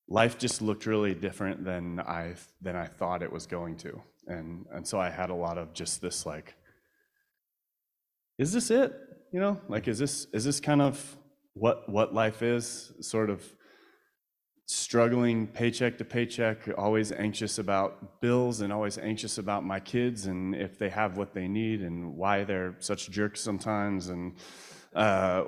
life 0.08 0.38
just 0.38 0.62
looked 0.62 0.86
really 0.86 1.14
different 1.14 1.66
than 1.66 2.00
I 2.00 2.36
than 2.62 2.76
I 2.76 2.86
thought 2.86 3.22
it 3.22 3.32
was 3.32 3.46
going 3.46 3.76
to, 3.78 4.02
and 4.28 4.66
and 4.72 4.88
so 4.88 5.00
I 5.00 5.10
had 5.10 5.30
a 5.30 5.36
lot 5.36 5.58
of 5.58 5.74
just 5.74 6.02
this 6.02 6.26
like 6.26 6.54
is 8.40 8.54
this 8.54 8.72
it? 8.72 8.94
You 9.32 9.40
know, 9.40 9.62
like 9.68 9.88
is 9.88 10.00
this 10.00 10.26
is 10.34 10.44
this 10.46 10.60
kind 10.60 10.82
of 10.82 11.18
what 11.54 11.88
what 11.88 12.14
life 12.14 12.42
is? 12.42 12.92
Sort 13.02 13.30
of 13.30 13.44
struggling 14.66 15.48
paycheck 15.48 15.98
to 15.98 16.06
paycheck, 16.06 16.70
always 16.78 17.12
anxious 17.12 17.58
about 17.60 18.22
bills 18.22 18.62
and 18.62 18.72
always 18.72 18.98
anxious 18.98 19.38
about 19.38 19.66
my 19.66 19.80
kids 19.80 20.28
and 20.28 20.56
if 20.56 20.78
they 20.78 20.90
have 20.90 21.18
what 21.18 21.34
they 21.34 21.48
need 21.48 21.82
and 21.82 22.16
why 22.16 22.44
they're 22.44 22.76
such 22.80 23.10
jerks 23.10 23.42
sometimes 23.42 24.10
and 24.10 24.36
uh, 24.96 25.44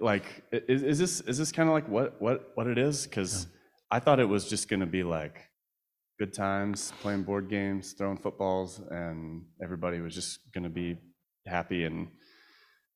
like 0.00 0.44
is, 0.52 0.82
is 0.82 0.98
this 0.98 1.20
is 1.22 1.36
this 1.36 1.52
kind 1.52 1.68
of 1.68 1.74
like 1.74 1.88
what 1.88 2.20
what 2.22 2.52
what 2.54 2.66
it 2.66 2.78
is? 2.78 3.06
Because 3.06 3.46
I 3.90 4.00
thought 4.00 4.18
it 4.18 4.28
was 4.28 4.48
just 4.48 4.68
going 4.68 4.80
to 4.80 4.86
be 4.86 5.02
like 5.02 5.42
good 6.18 6.32
times, 6.32 6.92
playing 7.02 7.24
board 7.24 7.50
games, 7.50 7.92
throwing 7.92 8.16
footballs, 8.16 8.80
and 8.90 9.42
everybody 9.62 10.00
was 10.00 10.14
just 10.14 10.52
going 10.52 10.64
to 10.64 10.70
be 10.70 10.96
happy 11.46 11.84
and 11.84 12.08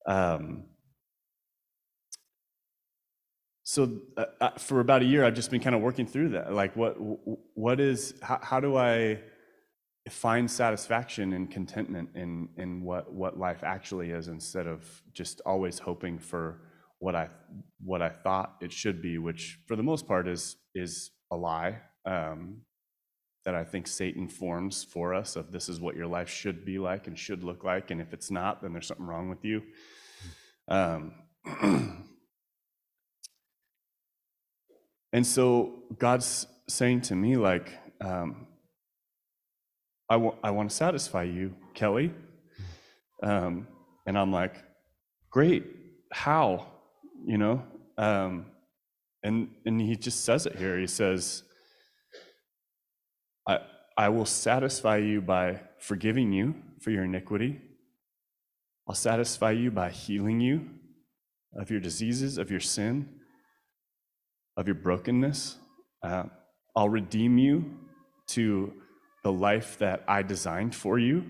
um, 0.07 0.65
so 3.65 3.99
uh, 4.17 4.25
uh, 4.41 4.51
for 4.59 4.81
about 4.81 5.03
a 5.03 5.05
year, 5.07 5.25
I've 5.25 5.35
just 5.35 5.51
been 5.51 5.61
kind 5.61 5.75
of 5.75 5.81
working 5.81 6.07
through 6.07 6.31
that. 6.31 6.53
Like, 6.53 6.77
what 6.77 6.97
what 7.55 7.81
is 7.81 8.15
how, 8.23 8.39
how 8.43 8.61
do 8.61 8.77
I 8.77 9.21
find 10.11 10.51
satisfaction 10.51 11.33
and 11.33 11.51
contentment 11.51 12.11
in 12.15 12.51
in 12.59 12.83
what 12.83 13.13
what 13.13 13.39
life 13.39 13.65
actually 13.65 14.11
is, 14.11 14.29
instead 14.29 14.67
of 14.67 15.03
just 15.15 15.41
always 15.47 15.79
hoping 15.79 16.19
for 16.19 16.61
what 16.99 17.15
I 17.15 17.29
what 17.83 18.03
I 18.03 18.11
thought 18.11 18.57
it 18.61 18.71
should 18.73 19.01
be, 19.01 19.17
which 19.17 19.59
for 19.67 19.77
the 19.77 19.83
most 19.83 20.07
part 20.07 20.29
is 20.29 20.57
is 20.75 21.11
a 21.31 21.37
lie. 21.37 21.81
Um, 22.05 22.59
that 23.47 23.55
I 23.55 23.65
think 23.65 23.87
Satan 23.87 24.27
forms 24.27 24.85
for 24.85 25.13
us 25.13 25.37
of 25.37 25.53
this 25.53 25.69
is 25.69 25.79
what 25.79 25.97
your 25.97 26.07
life 26.07 26.31
should 26.31 26.65
be 26.65 26.79
like 26.79 27.07
and 27.07 27.19
should 27.19 27.45
look 27.45 27.63
like, 27.63 27.91
and 27.91 28.01
if 28.01 28.13
it's 28.13 28.31
not, 28.31 28.63
then 28.63 28.73
there's 28.73 28.87
something 28.87 29.07
wrong 29.07 29.29
with 29.29 29.45
you. 29.45 29.63
Um, 30.69 31.13
and 35.13 35.27
so 35.27 35.83
God's 35.99 36.47
saying 36.69 37.03
to 37.03 37.15
me, 37.15 37.37
like, 37.37 37.73
um, 38.01 38.47
I 40.09 40.17
want 40.17 40.39
I 40.43 40.51
want 40.51 40.71
to 40.71 40.77
satisfy 40.77 41.25
you, 41.25 41.55
Kelly. 41.75 42.13
Um, 43.23 43.67
and 44.07 44.19
I'm 44.19 44.33
like, 44.33 44.57
great, 45.31 45.65
how? 46.13 46.67
You 47.27 47.39
know? 47.39 47.63
Um, 47.97 48.47
and 49.23 49.49
and 49.65 49.81
he 49.81 49.97
just 49.97 50.25
says 50.25 50.47
it 50.47 50.57
here. 50.57 50.79
He 50.79 50.87
says, 50.87 51.43
I, 53.49 53.59
I 53.97 54.09
will 54.11 54.27
satisfy 54.27 54.99
you 54.99 55.21
by 55.21 55.61
forgiving 55.79 56.33
you 56.33 56.55
for 56.81 56.91
your 56.91 57.05
iniquity. 57.05 57.61
I'll 58.87 58.95
satisfy 58.95 59.53
you 59.53 59.71
by 59.71 59.91
healing 59.91 60.41
you 60.41 60.69
of 61.57 61.71
your 61.71 61.81
diseases, 61.81 62.39
of 62.39 62.51
your 62.51 62.61
sin, 62.61 63.09
of 64.57 64.67
your 64.67 64.75
brokenness. 64.75 65.57
Uh, 66.03 66.25
I'll 66.77 66.89
redeem 66.89 67.39
you 67.39 67.79
to 68.29 68.73
the 69.23 69.33
life 69.33 69.79
that 69.79 70.05
I 70.07 70.23
designed 70.23 70.75
for 70.75 70.99
you. 70.99 71.25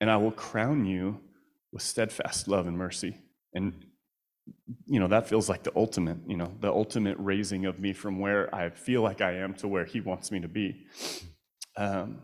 And 0.00 0.10
I 0.10 0.16
will 0.16 0.32
crown 0.32 0.86
you 0.86 1.20
with 1.72 1.82
steadfast 1.82 2.48
love 2.48 2.66
and 2.66 2.76
mercy. 2.76 3.16
And 3.54 3.84
you 4.86 4.98
know, 4.98 5.08
that 5.08 5.28
feels 5.28 5.48
like 5.48 5.62
the 5.62 5.72
ultimate, 5.76 6.18
you 6.26 6.36
know, 6.36 6.50
the 6.60 6.70
ultimate 6.70 7.16
raising 7.18 7.66
of 7.66 7.80
me 7.80 7.92
from 7.92 8.18
where 8.18 8.52
I 8.54 8.70
feel 8.70 9.02
like 9.02 9.20
I 9.20 9.32
am 9.36 9.54
to 9.54 9.68
where 9.68 9.84
he 9.84 10.00
wants 10.00 10.30
me 10.30 10.40
to 10.40 10.48
be. 10.48 10.86
Um, 11.76 12.22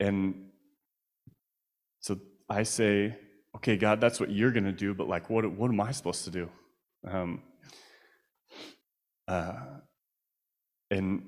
and 0.00 0.46
so 2.00 2.18
I 2.48 2.64
say, 2.64 3.16
okay, 3.56 3.76
God, 3.76 4.00
that's 4.00 4.18
what 4.18 4.30
you're 4.30 4.50
going 4.50 4.64
to 4.64 4.72
do, 4.72 4.94
but 4.94 5.06
like, 5.06 5.28
what, 5.30 5.50
what 5.52 5.70
am 5.70 5.80
I 5.80 5.92
supposed 5.92 6.24
to 6.24 6.30
do? 6.30 6.48
Um, 7.06 7.42
uh, 9.28 9.52
and 10.90 11.22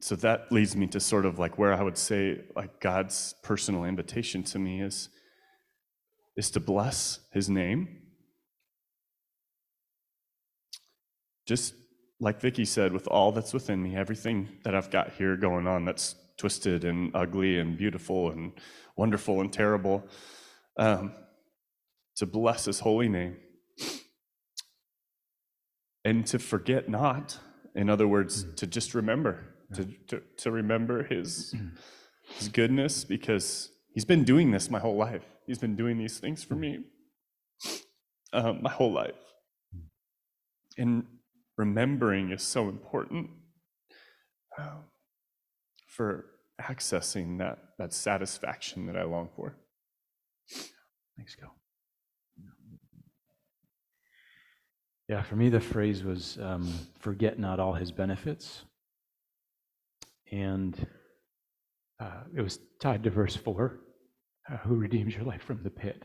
so 0.00 0.14
that 0.16 0.52
leads 0.52 0.76
me 0.76 0.86
to 0.88 1.00
sort 1.00 1.24
of 1.24 1.38
like 1.38 1.58
where 1.58 1.72
I 1.72 1.82
would 1.82 1.96
say 1.96 2.40
like 2.54 2.80
God's 2.80 3.34
personal 3.42 3.84
invitation 3.84 4.42
to 4.44 4.58
me 4.58 4.82
is 4.82 5.08
is 6.36 6.50
to 6.50 6.60
bless 6.60 7.20
his 7.32 7.48
name. 7.48 8.02
Just 11.46 11.72
like 12.20 12.40
Vicky 12.42 12.66
said, 12.66 12.92
with 12.92 13.06
all 13.08 13.32
that's 13.32 13.54
within 13.54 13.82
me, 13.82 13.96
everything 13.96 14.48
that 14.64 14.74
I've 14.74 14.90
got 14.90 15.12
here 15.12 15.36
going 15.36 15.66
on 15.66 15.86
that's 15.86 16.14
twisted 16.36 16.84
and 16.84 17.10
ugly 17.14 17.58
and 17.58 17.76
beautiful 17.76 18.30
and 18.30 18.52
wonderful 18.96 19.40
and 19.40 19.52
terrible, 19.52 20.06
um, 20.78 21.12
to 22.16 22.26
bless 22.26 22.64
his 22.64 22.80
holy 22.80 23.08
name 23.08 23.36
and 26.04 26.26
to 26.26 26.38
forget 26.38 26.88
not. 26.88 27.38
In 27.74 27.90
other 27.90 28.08
words, 28.08 28.46
to 28.56 28.66
just 28.66 28.94
remember, 28.94 29.54
to, 29.74 29.84
to, 30.08 30.22
to 30.38 30.50
remember 30.50 31.02
his, 31.04 31.54
his 32.38 32.48
goodness 32.48 33.04
because 33.04 33.70
he's 33.92 34.04
been 34.04 34.24
doing 34.24 34.50
this 34.50 34.70
my 34.70 34.78
whole 34.78 34.96
life. 34.96 35.24
He's 35.46 35.58
been 35.58 35.76
doing 35.76 35.98
these 35.98 36.18
things 36.18 36.42
for 36.42 36.54
me 36.54 36.84
um, 38.32 38.62
my 38.62 38.70
whole 38.70 38.92
life. 38.92 39.14
And 40.78 41.04
remembering 41.56 42.30
is 42.30 42.42
so 42.42 42.68
important 42.68 43.30
um, 44.58 44.84
for 45.96 46.26
accessing 46.60 47.38
that, 47.38 47.58
that 47.78 47.92
satisfaction 47.92 48.86
that 48.86 48.96
I 48.96 49.04
long 49.04 49.30
for. 49.34 49.56
Thanks, 51.16 51.34
Cal. 51.34 51.54
Yeah, 55.08 55.22
for 55.22 55.36
me, 55.36 55.48
the 55.48 55.60
phrase 55.60 56.02
was 56.02 56.36
um, 56.42 56.72
forget 56.98 57.38
not 57.38 57.60
all 57.60 57.72
his 57.72 57.92
benefits. 57.92 58.62
And 60.32 60.86
uh, 62.00 62.24
it 62.36 62.42
was 62.42 62.58
tied 62.80 63.04
to 63.04 63.10
verse 63.10 63.36
4 63.36 63.78
uh, 64.50 64.56
who 64.58 64.74
redeems 64.74 65.14
your 65.14 65.24
life 65.24 65.42
from 65.42 65.62
the 65.62 65.70
pit. 65.70 66.02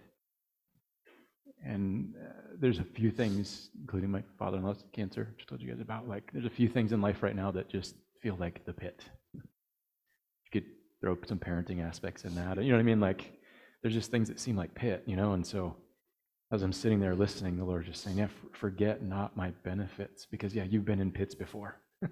And 1.66 2.14
uh, 2.16 2.34
there's 2.60 2.80
a 2.80 2.84
few 2.84 3.12
things, 3.12 3.70
including 3.80 4.12
my 4.12 4.24
father 4.38 4.58
in 4.58 4.64
law's 4.64 4.84
cancer, 4.94 5.30
which 5.36 5.46
I 5.48 5.50
told 5.50 5.62
you 5.62 5.70
guys 5.70 5.82
about. 5.82 6.08
Like, 6.08 6.32
there's 6.32 6.46
a 6.46 6.50
few 6.50 6.70
things 6.70 6.92
in 6.92 7.02
life 7.02 7.24
right 7.24 7.36
now 7.36 7.52
that 7.52 7.70
just 7.70 7.96
feel 8.22 8.38
like 8.40 8.64
the 8.66 8.74
pit. 8.74 9.04
Throw 11.02 11.18
some 11.28 11.40
parenting 11.40 11.86
aspects 11.86 12.26
in 12.26 12.36
that. 12.36 12.58
You 12.62 12.70
know 12.70 12.76
what 12.76 12.82
I 12.82 12.84
mean? 12.84 13.00
Like, 13.00 13.34
there's 13.82 13.94
just 13.94 14.12
things 14.12 14.28
that 14.28 14.40
seem 14.40 14.56
like 14.56 14.76
pit, 14.76 15.04
you 15.08 15.16
know? 15.16 15.34
And 15.34 15.46
so 15.46 15.76
as 16.52 16.62
I'm 16.62 16.74
sitting 16.74 17.00
there 17.00 17.16
listening, 17.16 17.58
the 17.58 17.66
Lord 17.66 17.86
just 17.86 18.04
saying, 18.04 18.18
Yeah, 18.18 18.28
forget 18.54 19.02
not 19.02 19.36
my 19.36 19.52
benefits. 19.64 20.28
Because, 20.30 20.54
yeah, 20.54 20.64
you've 20.64 20.86
been 20.86 21.02
in 21.02 21.12
pits 21.12 21.34
before. 21.34 21.82
this 22.02 22.12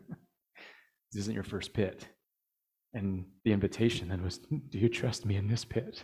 isn't 1.15 1.35
your 1.35 1.43
first 1.43 1.73
pit. 1.73 2.07
And 2.93 3.25
the 3.45 3.51
invitation 3.51 4.09
then 4.09 4.23
was, 4.23 4.39
Do 4.39 4.79
you 4.79 4.89
trust 4.89 5.25
me 5.25 5.35
in 5.35 5.47
this 5.47 5.63
pit? 5.63 6.03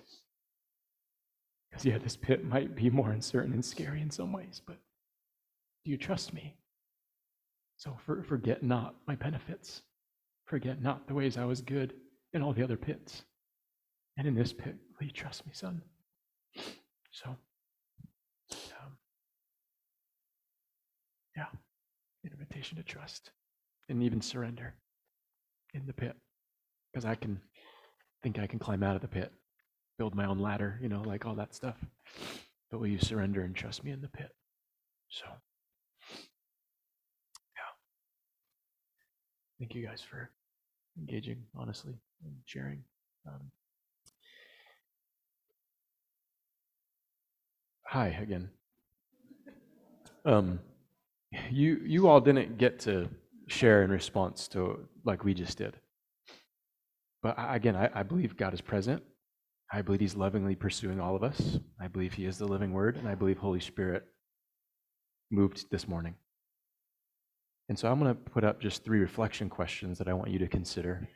Because, 1.70 1.86
yeah, 1.86 1.98
this 1.98 2.16
pit 2.16 2.46
might 2.46 2.76
be 2.76 2.90
more 2.92 3.12
uncertain 3.12 3.54
and 3.54 3.66
scary 3.66 4.02
in 4.02 4.12
some 4.12 4.32
ways, 4.32 4.62
but 4.66 4.78
do 5.84 5.92
you 5.92 5.98
trust 5.98 6.34
me? 6.34 6.56
So 7.78 7.98
for, 8.06 8.24
forget 8.24 8.64
not 8.64 8.96
my 9.08 9.16
benefits. 9.16 9.82
Forget 10.46 10.82
not 10.82 11.08
the 11.08 11.14
ways 11.14 11.38
I 11.38 11.46
was 11.46 11.62
good 11.62 11.94
in 12.36 12.44
all 12.44 12.54
the 12.54 12.64
other 12.64 12.78
pits. 12.78 13.24
And 14.18 14.28
in 14.28 14.36
this 14.36 14.54
pit, 14.54 14.76
will 15.00 15.08
you 15.08 15.14
trust 15.14 15.46
me, 15.48 15.54
son? 15.56 15.82
So, 17.12 17.30
um, 17.30 18.98
yeah, 21.36 21.48
an 22.24 22.32
invitation 22.32 22.78
to 22.78 22.84
trust 22.84 23.32
and 23.90 24.04
even 24.04 24.22
surrender 24.22 24.76
in 25.74 25.88
the 25.88 25.94
pit. 25.94 26.16
Because 26.94 27.06
I 27.06 27.16
can 27.16 27.42
think 28.22 28.38
I 28.38 28.48
can 28.48 28.60
climb 28.60 28.84
out 28.84 28.96
of 28.96 29.02
the 29.02 29.08
pit 29.08 29.32
build 29.98 30.16
my 30.16 30.26
own 30.26 30.40
ladder, 30.40 30.78
you 30.82 30.90
know, 30.90 31.02
like 31.02 31.26
all 31.26 31.36
that 31.36 31.56
stuff. 31.56 31.78
But 32.70 32.80
will 32.80 32.88
you 32.88 33.00
surrender 33.00 33.44
and 33.44 33.56
trust 33.56 33.84
me 33.84 33.92
in 33.92 34.02
the 34.02 34.10
pit? 34.10 34.30
So, 35.10 35.26
yeah. 36.12 37.72
Thank 39.60 39.76
you 39.76 39.86
guys 39.86 40.02
for 40.02 40.30
engaging, 40.98 41.44
honestly, 41.56 41.94
sharing. 42.46 42.84
Um, 43.28 43.52
hi 47.88 48.08
again. 48.22 48.50
Um, 50.26 50.60
you 51.52 51.82
you 51.86 52.08
all 52.08 52.22
didn't 52.22 52.58
get 52.58 52.80
to 52.82 53.10
share 53.48 53.84
in 53.84 53.92
response 53.92 54.48
to 54.50 54.88
like 55.04 55.24
we 55.24 55.34
just 55.34 55.58
did. 55.58 55.76
But 57.22 57.36
again, 57.38 57.76
I, 57.76 57.90
I 57.94 58.04
believe 58.04 58.38
God 58.38 58.54
is 58.54 58.62
present 58.62 59.04
I 59.72 59.82
believe 59.82 60.00
he's 60.00 60.16
lovingly 60.16 60.56
pursuing 60.56 61.00
all 61.00 61.16
of 61.16 61.24
us. 61.24 61.60
I 61.82 61.88
believe 61.88 62.14
he 62.14 62.26
is 62.26 62.38
the 62.38 62.48
living 62.48 62.72
word, 62.72 62.98
and 62.98 63.08
I 63.08 63.16
believe 63.16 63.38
Holy 63.38 63.60
Spirit 63.60 64.06
moved 65.32 65.66
this 65.72 65.88
morning. 65.88 66.16
And 67.68 67.78
so 67.78 67.92
I'm 67.92 68.00
going 68.00 68.14
to 68.14 68.20
put 68.32 68.44
up 68.44 68.62
just 68.62 68.84
three 68.84 69.00
reflection 69.00 69.50
questions 69.50 69.98
that 69.98 70.08
I 70.08 70.14
want 70.14 70.30
you 70.30 70.40
to 70.40 70.48
consider 70.48 71.08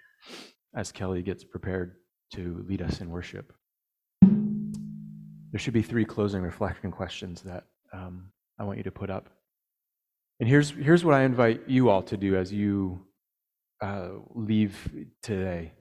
as 0.76 0.92
Kelly 0.92 1.22
gets 1.22 1.44
prepared 1.44 1.96
to 2.34 2.64
lead 2.68 2.82
us 2.82 3.02
in 3.02 3.10
worship. 3.10 3.54
There 4.22 5.60
should 5.60 5.74
be 5.74 5.82
three 5.82 6.06
closing 6.06 6.42
reflection 6.42 6.92
questions 6.92 7.42
that 7.42 7.66
um, 7.92 8.32
I 8.60 8.64
want 8.64 8.78
you 8.78 8.84
to 8.84 8.92
put 8.92 9.10
up. 9.10 9.30
And 10.40 10.48
here's, 10.48 10.70
here's 10.70 11.04
what 11.04 11.16
I 11.16 11.24
invite 11.24 11.64
you 11.68 11.90
all 11.90 12.04
to 12.04 12.18
do 12.18 12.36
as 12.36 12.54
you 12.54 13.06
uh, 13.82 14.10
leave 14.36 14.76
today 15.24 15.74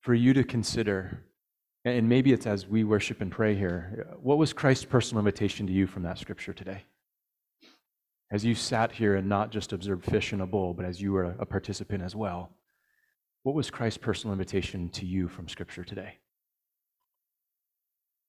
for 0.00 0.14
you 0.14 0.34
to 0.34 0.44
consider, 0.44 1.24
and 1.84 2.08
maybe 2.08 2.32
it's 2.32 2.46
as 2.46 2.66
we 2.66 2.84
worship 2.84 3.20
and 3.20 3.30
pray 3.30 3.54
here, 3.54 4.06
what 4.20 4.38
was 4.38 4.52
Christ's 4.52 4.84
personal 4.84 5.20
invitation 5.20 5.66
to 5.66 5.72
you 5.72 5.86
from 5.86 6.02
that 6.02 6.18
scripture 6.18 6.52
today? 6.52 6.84
As 8.30 8.44
you 8.44 8.54
sat 8.54 8.92
here 8.92 9.16
and 9.16 9.28
not 9.28 9.50
just 9.50 9.72
observed 9.72 10.04
fish 10.04 10.32
in 10.32 10.40
a 10.40 10.46
bowl, 10.46 10.74
but 10.74 10.84
as 10.84 11.00
you 11.00 11.12
were 11.12 11.34
a 11.38 11.46
participant 11.46 12.02
as 12.02 12.14
well, 12.14 12.50
what 13.44 13.54
was 13.54 13.70
Christ's 13.70 13.98
personal 13.98 14.32
invitation 14.32 14.88
to 14.88 15.06
you 15.06 15.28
from 15.28 15.48
scripture 15.48 15.84
today? 15.84 16.18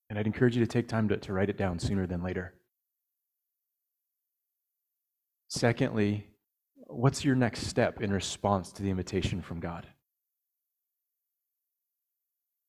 And 0.09 0.19
I'd 0.19 0.27
encourage 0.27 0.55
you 0.55 0.63
to 0.63 0.71
take 0.71 0.87
time 0.87 1.07
to, 1.07 1.17
to 1.17 1.33
write 1.33 1.49
it 1.49 1.57
down 1.57 1.79
sooner 1.79 2.05
than 2.05 2.21
later. 2.21 2.53
Secondly, 5.47 6.27
what's 6.87 7.23
your 7.23 7.35
next 7.35 7.67
step 7.67 8.01
in 8.01 8.11
response 8.11 8.71
to 8.73 8.83
the 8.83 8.89
invitation 8.89 9.41
from 9.41 9.61
God? 9.61 9.87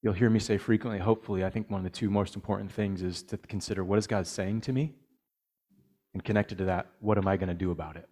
You'll 0.03 0.13
hear 0.13 0.31
me 0.31 0.39
say 0.39 0.57
frequently, 0.57 1.01
hopefully, 1.01 1.45
I 1.45 1.51
think 1.51 1.69
one 1.69 1.81
of 1.81 1.85
the 1.85 1.91
two 1.91 2.11
most 2.11 2.37
important 2.37 2.71
things 2.71 3.03
is 3.03 3.25
to 3.25 3.37
consider 3.39 3.83
what 3.83 3.99
is 3.99 4.07
God 4.07 4.25
saying 4.25 4.61
to 4.63 4.73
me? 4.73 4.95
And 6.15 6.23
connected 6.23 6.59
to 6.59 6.65
that, 6.67 6.87
what 7.01 7.19
am 7.19 7.27
I 7.27 7.37
going 7.37 7.49
to 7.49 7.55
do 7.55 7.73
about 7.73 7.97
it? 7.97 8.09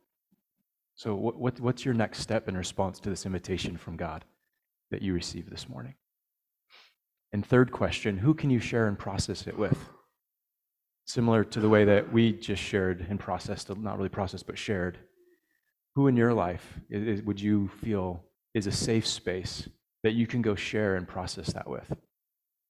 So, 0.96 1.14
what, 1.14 1.36
what, 1.36 1.60
what's 1.60 1.84
your 1.84 1.94
next 1.94 2.20
step 2.20 2.48
in 2.48 2.56
response 2.56 3.00
to 3.00 3.10
this 3.10 3.26
invitation 3.26 3.76
from 3.76 3.96
God 3.96 4.24
that 4.90 5.02
you 5.02 5.12
received 5.12 5.50
this 5.50 5.68
morning? 5.68 5.94
And 7.32 7.44
third 7.44 7.72
question, 7.72 8.18
who 8.18 8.32
can 8.34 8.50
you 8.50 8.60
share 8.60 8.86
and 8.86 8.98
process 8.98 9.46
it 9.46 9.58
with? 9.58 9.78
Similar 11.06 11.44
to 11.44 11.60
the 11.60 11.68
way 11.68 11.84
that 11.84 12.12
we 12.12 12.32
just 12.32 12.62
shared 12.62 13.04
and 13.08 13.18
processed, 13.18 13.76
not 13.76 13.96
really 13.96 14.08
processed, 14.08 14.46
but 14.46 14.56
shared. 14.56 14.98
Who 15.96 16.06
in 16.06 16.16
your 16.16 16.32
life 16.32 16.78
is, 16.88 17.22
would 17.22 17.40
you 17.40 17.68
feel 17.82 18.24
is 18.54 18.66
a 18.68 18.72
safe 18.72 19.06
space 19.06 19.68
that 20.04 20.12
you 20.12 20.26
can 20.26 20.42
go 20.42 20.54
share 20.54 20.96
and 20.96 21.08
process 21.08 21.52
that 21.54 21.68
with. 21.68 21.92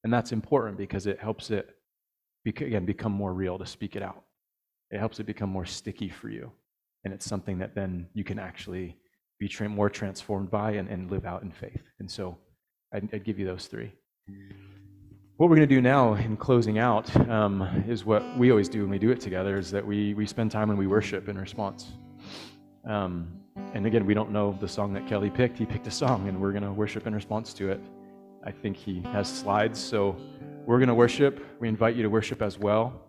And 0.02 0.12
that's 0.12 0.32
important 0.32 0.78
because 0.78 1.06
it 1.06 1.20
helps 1.20 1.50
it, 1.50 1.68
again, 2.46 2.86
become 2.86 3.12
more 3.12 3.32
real 3.32 3.58
to 3.58 3.66
speak 3.66 3.96
it 3.96 4.02
out. 4.02 4.22
It 4.90 4.98
helps 4.98 5.20
it 5.20 5.26
become 5.26 5.50
more 5.50 5.66
sticky 5.66 6.08
for 6.08 6.28
you. 6.28 6.52
And 7.04 7.12
it's 7.12 7.26
something 7.26 7.58
that 7.58 7.74
then 7.74 8.08
you 8.14 8.24
can 8.24 8.38
actually 8.38 8.96
be 9.38 9.48
tra- 9.48 9.68
more 9.68 9.90
transformed 9.90 10.50
by 10.50 10.72
and, 10.72 10.88
and 10.88 11.10
live 11.10 11.26
out 11.26 11.42
in 11.42 11.50
faith. 11.50 11.82
And 11.98 12.10
so 12.10 12.38
I'd, 12.92 13.12
I'd 13.12 13.24
give 13.24 13.38
you 13.38 13.46
those 13.46 13.66
three. 13.66 13.92
What 15.36 15.50
we're 15.50 15.56
going 15.56 15.68
to 15.68 15.74
do 15.74 15.82
now 15.82 16.14
in 16.14 16.36
closing 16.36 16.78
out 16.78 17.14
um, 17.28 17.62
is 17.88 18.04
what 18.04 18.22
we 18.38 18.50
always 18.50 18.68
do 18.68 18.82
when 18.82 18.90
we 18.90 18.98
do 18.98 19.10
it 19.10 19.20
together 19.20 19.58
is 19.58 19.70
that 19.72 19.84
we, 19.84 20.14
we 20.14 20.26
spend 20.26 20.50
time 20.50 20.70
and 20.70 20.78
we 20.78 20.86
worship 20.86 21.28
in 21.28 21.36
response. 21.36 21.92
Um, 22.88 23.40
and 23.74 23.84
again, 23.84 24.06
we 24.06 24.14
don't 24.14 24.30
know 24.30 24.56
the 24.60 24.68
song 24.68 24.92
that 24.94 25.06
Kelly 25.08 25.30
picked. 25.30 25.58
He 25.58 25.66
picked 25.66 25.86
a 25.86 25.90
song, 25.90 26.28
and 26.28 26.40
we're 26.40 26.52
going 26.52 26.62
to 26.62 26.72
worship 26.72 27.06
in 27.06 27.14
response 27.14 27.52
to 27.54 27.70
it. 27.70 27.80
I 28.44 28.52
think 28.52 28.76
he 28.76 29.00
has 29.12 29.28
slides, 29.28 29.80
so 29.80 30.16
we're 30.66 30.78
going 30.78 30.88
to 30.88 30.94
worship. 30.94 31.44
We 31.60 31.68
invite 31.68 31.96
you 31.96 32.02
to 32.02 32.10
worship 32.10 32.40
as 32.40 32.58
well. 32.58 33.00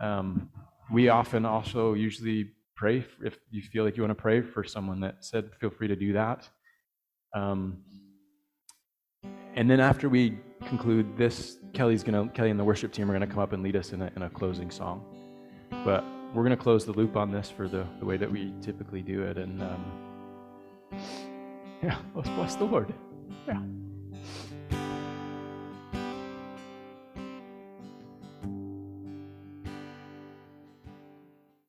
Um, 0.00 0.48
we 0.92 1.08
often 1.08 1.44
also 1.44 1.94
usually 1.94 2.52
pray 2.78 3.04
if 3.24 3.36
you 3.50 3.60
feel 3.60 3.84
like 3.84 3.96
you 3.96 4.02
want 4.02 4.16
to 4.16 4.22
pray 4.22 4.40
for 4.40 4.62
someone 4.62 5.00
that 5.00 5.24
said, 5.24 5.50
feel 5.60 5.70
free 5.70 5.88
to 5.88 5.96
do 5.96 6.12
that. 6.12 6.48
Um, 7.34 7.78
and 9.56 9.68
then 9.68 9.80
after 9.80 10.08
we 10.08 10.38
conclude 10.66 11.16
this, 11.16 11.58
Kelly's 11.72 12.04
gonna 12.04 12.28
Kelly 12.28 12.50
and 12.50 12.60
the 12.60 12.64
worship 12.64 12.92
team 12.92 13.10
are 13.10 13.12
gonna 13.12 13.26
come 13.26 13.40
up 13.40 13.52
and 13.52 13.62
lead 13.62 13.74
us 13.74 13.92
in 13.92 14.00
a, 14.02 14.10
in 14.14 14.22
a 14.22 14.30
closing 14.30 14.70
song. 14.70 15.04
But 15.84 16.04
we're 16.32 16.48
to 16.48 16.56
close 16.56 16.84
the 16.84 16.92
loop 16.92 17.16
on 17.16 17.32
this 17.32 17.50
for 17.50 17.68
the, 17.68 17.86
the 17.98 18.06
way 18.06 18.16
that 18.16 18.30
we 18.30 18.52
typically 18.62 19.02
do 19.02 19.22
it. 19.22 19.38
And 19.38 19.62
um, 19.62 19.84
yeah, 21.82 21.98
let's 22.14 22.28
bless 22.30 22.54
the 22.54 22.64
Lord. 22.64 22.94
Yeah. 23.46 23.60